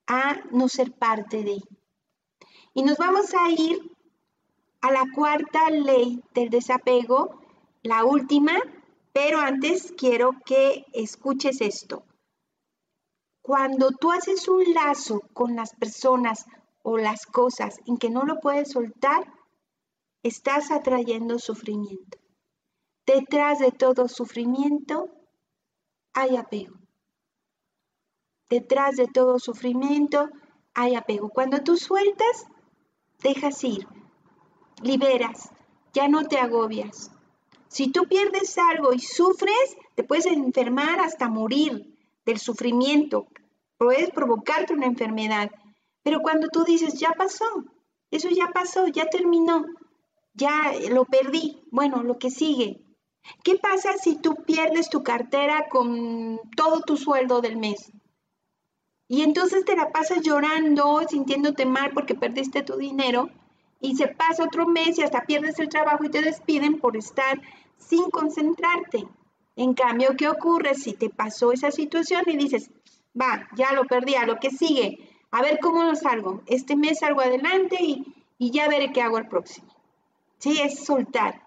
a 0.07 0.41
no 0.51 0.67
ser 0.67 0.91
parte 0.93 1.43
de. 1.43 1.61
Y 2.73 2.83
nos 2.83 2.97
vamos 2.97 3.33
a 3.33 3.49
ir 3.51 3.79
a 4.81 4.91
la 4.91 5.05
cuarta 5.13 5.69
ley 5.69 6.23
del 6.33 6.49
desapego, 6.49 7.41
la 7.83 8.05
última, 8.05 8.59
pero 9.11 9.39
antes 9.39 9.93
quiero 9.97 10.31
que 10.45 10.85
escuches 10.93 11.61
esto. 11.61 12.03
Cuando 13.41 13.91
tú 13.91 14.11
haces 14.11 14.47
un 14.47 14.73
lazo 14.73 15.21
con 15.33 15.55
las 15.55 15.73
personas 15.75 16.45
o 16.83 16.97
las 16.97 17.25
cosas 17.25 17.79
en 17.85 17.97
que 17.97 18.09
no 18.09 18.23
lo 18.23 18.39
puedes 18.39 18.71
soltar, 18.71 19.25
estás 20.23 20.71
atrayendo 20.71 21.39
sufrimiento. 21.39 22.18
Detrás 23.15 23.57
de 23.57 23.71
todo 23.71 24.07
sufrimiento 24.07 25.09
hay 26.13 26.35
apego. 26.35 26.75
Detrás 28.47 28.97
de 28.97 29.07
todo 29.07 29.39
sufrimiento 29.39 30.29
hay 30.75 30.93
apego. 30.93 31.29
Cuando 31.29 31.63
tú 31.63 31.75
sueltas, 31.75 32.45
dejas 33.23 33.63
ir, 33.63 33.87
liberas, 34.83 35.49
ya 35.91 36.07
no 36.07 36.27
te 36.27 36.37
agobias. 36.37 37.09
Si 37.67 37.91
tú 37.91 38.03
pierdes 38.07 38.55
algo 38.59 38.93
y 38.93 38.99
sufres, 38.99 39.75
te 39.95 40.03
puedes 40.03 40.27
enfermar 40.27 40.99
hasta 40.99 41.29
morir 41.29 41.97
del 42.27 42.37
sufrimiento. 42.37 43.25
Puedes 43.79 44.11
provocarte 44.11 44.75
una 44.75 44.85
enfermedad. 44.85 45.49
Pero 46.03 46.19
cuando 46.21 46.47
tú 46.49 46.63
dices, 46.63 46.99
ya 46.99 47.13
pasó, 47.13 47.65
eso 48.11 48.29
ya 48.29 48.49
pasó, 48.53 48.85
ya 48.85 49.07
terminó, 49.07 49.65
ya 50.35 50.73
lo 50.91 51.05
perdí, 51.05 51.63
bueno, 51.71 52.03
lo 52.03 52.19
que 52.19 52.29
sigue, 52.29 52.85
¿Qué 53.43 53.57
pasa 53.57 53.93
si 53.97 54.17
tú 54.17 54.35
pierdes 54.45 54.89
tu 54.89 55.03
cartera 55.03 55.67
con 55.69 56.39
todo 56.55 56.81
tu 56.81 56.97
sueldo 56.97 57.41
del 57.41 57.57
mes? 57.57 57.91
Y 59.07 59.23
entonces 59.23 59.65
te 59.65 59.75
la 59.75 59.91
pasas 59.91 60.21
llorando, 60.21 61.01
sintiéndote 61.07 61.65
mal 61.65 61.91
porque 61.93 62.15
perdiste 62.15 62.61
tu 62.61 62.77
dinero 62.77 63.29
y 63.81 63.95
se 63.95 64.07
pasa 64.07 64.43
otro 64.43 64.67
mes 64.67 64.97
y 64.97 65.03
hasta 65.03 65.25
pierdes 65.25 65.57
el 65.59 65.69
trabajo 65.69 66.03
y 66.03 66.09
te 66.09 66.21
despiden 66.21 66.79
por 66.79 66.97
estar 66.97 67.41
sin 67.77 68.09
concentrarte. 68.11 69.07
En 69.55 69.73
cambio, 69.73 70.15
¿qué 70.17 70.27
ocurre 70.27 70.75
si 70.75 70.93
te 70.93 71.09
pasó 71.09 71.51
esa 71.51 71.71
situación 71.71 72.23
y 72.27 72.37
dices, 72.37 72.69
va, 73.19 73.47
ya 73.55 73.73
lo 73.73 73.85
perdí, 73.85 74.15
a 74.15 74.25
lo 74.25 74.39
que 74.39 74.51
sigue, 74.51 75.09
a 75.31 75.41
ver 75.41 75.59
cómo 75.59 75.83
lo 75.83 75.95
salgo? 75.95 76.41
Este 76.45 76.75
mes 76.75 76.99
salgo 76.99 77.21
adelante 77.21 77.77
y, 77.81 78.13
y 78.37 78.51
ya 78.51 78.67
veré 78.67 78.91
qué 78.91 79.01
hago 79.01 79.17
el 79.17 79.27
próximo. 79.27 79.67
Sí, 80.37 80.61
es 80.61 80.85
soltar. 80.85 81.41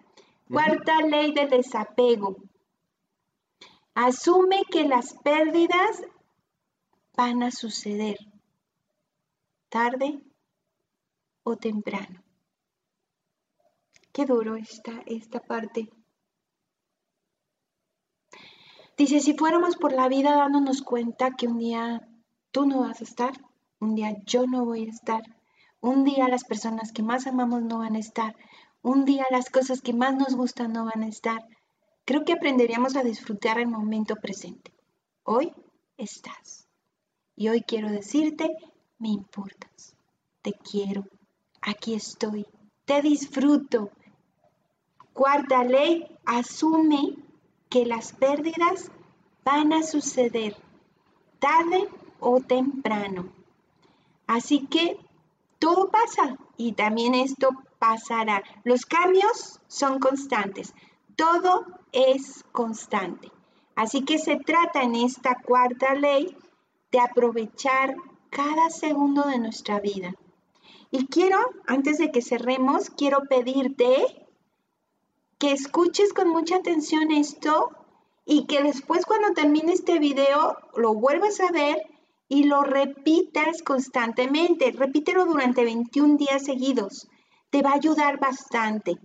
Cuarta 0.52 1.00
ley 1.00 1.32
de 1.32 1.46
desapego. 1.46 2.36
Asume 3.94 4.64
que 4.70 4.86
las 4.86 5.14
pérdidas 5.14 6.02
van 7.16 7.42
a 7.42 7.50
suceder 7.50 8.18
tarde 9.70 10.22
o 11.42 11.56
temprano. 11.56 12.22
Qué 14.12 14.26
duro 14.26 14.56
está 14.56 15.02
esta 15.06 15.40
parte. 15.40 15.88
Dice, 18.98 19.20
si 19.20 19.32
fuéramos 19.32 19.76
por 19.76 19.94
la 19.94 20.06
vida 20.08 20.36
dándonos 20.36 20.82
cuenta 20.82 21.30
que 21.30 21.46
un 21.46 21.60
día 21.60 22.06
tú 22.50 22.66
no 22.66 22.80
vas 22.80 23.00
a 23.00 23.04
estar, 23.04 23.32
un 23.80 23.94
día 23.94 24.18
yo 24.26 24.46
no 24.46 24.66
voy 24.66 24.84
a 24.84 24.90
estar, 24.90 25.22
un 25.80 26.04
día 26.04 26.28
las 26.28 26.44
personas 26.44 26.92
que 26.92 27.02
más 27.02 27.26
amamos 27.26 27.62
no 27.62 27.78
van 27.78 27.96
a 27.96 28.00
estar, 28.00 28.36
un 28.82 29.04
día 29.04 29.24
las 29.30 29.48
cosas 29.48 29.80
que 29.80 29.92
más 29.92 30.14
nos 30.14 30.34
gustan 30.34 30.72
no 30.72 30.84
van 30.84 31.02
a 31.02 31.08
estar. 31.08 31.46
Creo 32.04 32.24
que 32.24 32.32
aprenderíamos 32.32 32.96
a 32.96 33.04
disfrutar 33.04 33.58
el 33.58 33.68
momento 33.68 34.16
presente. 34.16 34.72
Hoy 35.22 35.52
estás. 35.96 36.68
Y 37.36 37.48
hoy 37.48 37.62
quiero 37.62 37.88
decirte, 37.88 38.50
me 38.98 39.08
importas. 39.08 39.96
Te 40.42 40.52
quiero. 40.52 41.04
Aquí 41.60 41.94
estoy. 41.94 42.46
Te 42.84 43.00
disfruto. 43.02 43.90
Cuarta 45.12 45.62
ley, 45.62 46.06
asume 46.24 47.16
que 47.68 47.86
las 47.86 48.12
pérdidas 48.12 48.90
van 49.44 49.72
a 49.72 49.82
suceder 49.82 50.56
tarde 51.38 51.88
o 52.18 52.40
temprano. 52.40 53.32
Así 54.26 54.66
que 54.66 54.98
todo 55.58 55.90
pasa 55.90 56.36
y 56.56 56.72
también 56.72 57.14
esto 57.14 57.50
pasará. 57.82 58.44
Los 58.62 58.86
cambios 58.86 59.58
son 59.66 59.98
constantes. 59.98 60.72
Todo 61.16 61.66
es 61.90 62.44
constante. 62.52 63.32
Así 63.74 64.04
que 64.04 64.18
se 64.18 64.36
trata 64.36 64.82
en 64.82 64.94
esta 64.94 65.34
cuarta 65.44 65.94
ley 65.94 66.36
de 66.92 67.00
aprovechar 67.00 67.96
cada 68.30 68.70
segundo 68.70 69.24
de 69.24 69.40
nuestra 69.40 69.80
vida. 69.80 70.14
Y 70.92 71.06
quiero, 71.06 71.38
antes 71.66 71.98
de 71.98 72.12
que 72.12 72.22
cerremos, 72.22 72.88
quiero 72.88 73.22
pedirte 73.28 73.96
que 75.38 75.50
escuches 75.50 76.12
con 76.12 76.28
mucha 76.28 76.56
atención 76.56 77.10
esto 77.10 77.70
y 78.24 78.46
que 78.46 78.62
después 78.62 79.06
cuando 79.06 79.32
termine 79.32 79.72
este 79.72 79.98
video 79.98 80.56
lo 80.76 80.94
vuelvas 80.94 81.40
a 81.40 81.50
ver 81.50 81.82
y 82.28 82.44
lo 82.44 82.62
repitas 82.62 83.60
constantemente. 83.64 84.70
Repítelo 84.70 85.26
durante 85.26 85.64
21 85.64 86.16
días 86.16 86.44
seguidos. 86.44 87.08
Te 87.52 87.60
va 87.60 87.72
a 87.72 87.74
ayudar 87.74 88.18
bastante. 88.18 88.98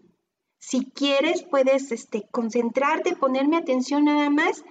Si 0.57 0.89
quieres, 0.91 1.43
puedes 1.43 1.91
este, 1.91 2.25
concentrarte, 2.31 3.13
ponerme 3.17 3.57
atención 3.57 4.05
nada 4.05 4.29
más 4.29 4.63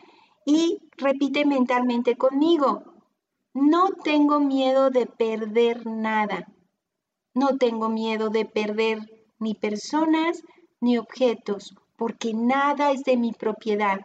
y 0.46 0.78
repite 0.96 1.44
mentalmente 1.44 2.16
conmigo. 2.16 2.84
No 3.52 3.90
tengo 4.02 4.40
miedo 4.40 4.88
de 4.88 5.04
perder 5.04 5.86
nada. 5.86 6.46
No 7.34 7.58
tengo 7.58 7.90
miedo 7.90 8.30
de 8.30 8.46
perder 8.46 8.98
ni 9.38 9.54
personas 9.54 10.42
ni 10.80 10.96
objetos, 10.96 11.74
porque 11.96 12.32
nada 12.32 12.92
es 12.92 13.04
de 13.04 13.18
mi 13.18 13.32
propiedad. 13.32 14.00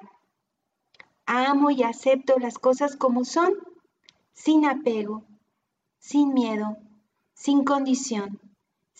Amo 1.26 1.72
y 1.72 1.84
acepto 1.84 2.38
las 2.39 2.57
cosas 2.57 2.97
como 2.97 3.24
son, 3.24 3.53
sin 4.34 4.65
apego, 4.65 5.24
sin 5.97 6.34
miedo, 6.34 6.76
sin 7.34 7.63
condición, 7.63 8.51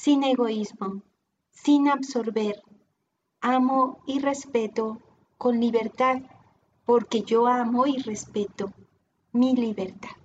sin 0.04 0.24
egoísmo, 0.24 1.04
sin 1.52 1.88
absorber. 1.88 2.64
Amo 3.40 4.02
y 4.08 4.18
respeto 4.18 4.98
con 5.38 5.60
libertad, 5.60 6.24
porque 6.86 7.22
yo 7.22 7.46
amo 7.46 7.86
y 7.86 7.98
respeto 7.98 8.74
mi 9.32 9.56
libertad. 9.56 10.16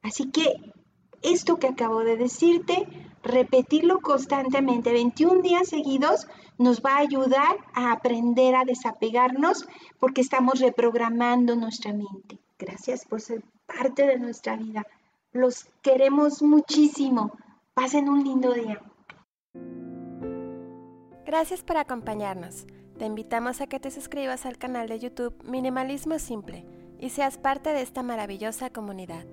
Así 0.00 0.30
que 0.30 0.72
esto 1.20 1.58
que 1.58 1.66
acabo 1.68 2.04
de 2.04 2.16
decirte, 2.16 2.88
repetirlo 3.22 4.00
constantemente 4.00 4.94
21 4.94 5.42
días 5.42 5.68
seguidos, 5.68 6.26
nos 6.56 6.80
va 6.80 6.94
a 6.94 7.04
ayudar 7.08 7.58
a 7.74 7.92
aprender 7.92 8.54
a 8.54 8.64
desapegarnos 8.64 9.66
porque 9.98 10.22
estamos 10.22 10.60
reprogramando 10.60 11.54
nuestra 11.54 11.92
mente. 11.92 12.38
Gracias 12.58 13.04
por 13.04 13.20
ser 13.20 13.44
parte 13.66 14.06
de 14.06 14.18
nuestra 14.18 14.56
vida. 14.56 14.86
Los 15.32 15.66
queremos 15.82 16.42
muchísimo. 16.42 17.32
Pasen 17.74 18.08
un 18.08 18.22
lindo 18.22 18.52
día. 18.52 18.80
Gracias 21.26 21.64
por 21.64 21.76
acompañarnos. 21.76 22.66
Te 22.98 23.04
invitamos 23.04 23.60
a 23.60 23.66
que 23.66 23.80
te 23.80 23.90
suscribas 23.90 24.46
al 24.46 24.58
canal 24.58 24.88
de 24.88 25.00
YouTube 25.00 25.34
Minimalismo 25.42 26.20
Simple 26.20 26.64
y 27.00 27.10
seas 27.10 27.36
parte 27.36 27.70
de 27.70 27.82
esta 27.82 28.04
maravillosa 28.04 28.70
comunidad. 28.70 29.26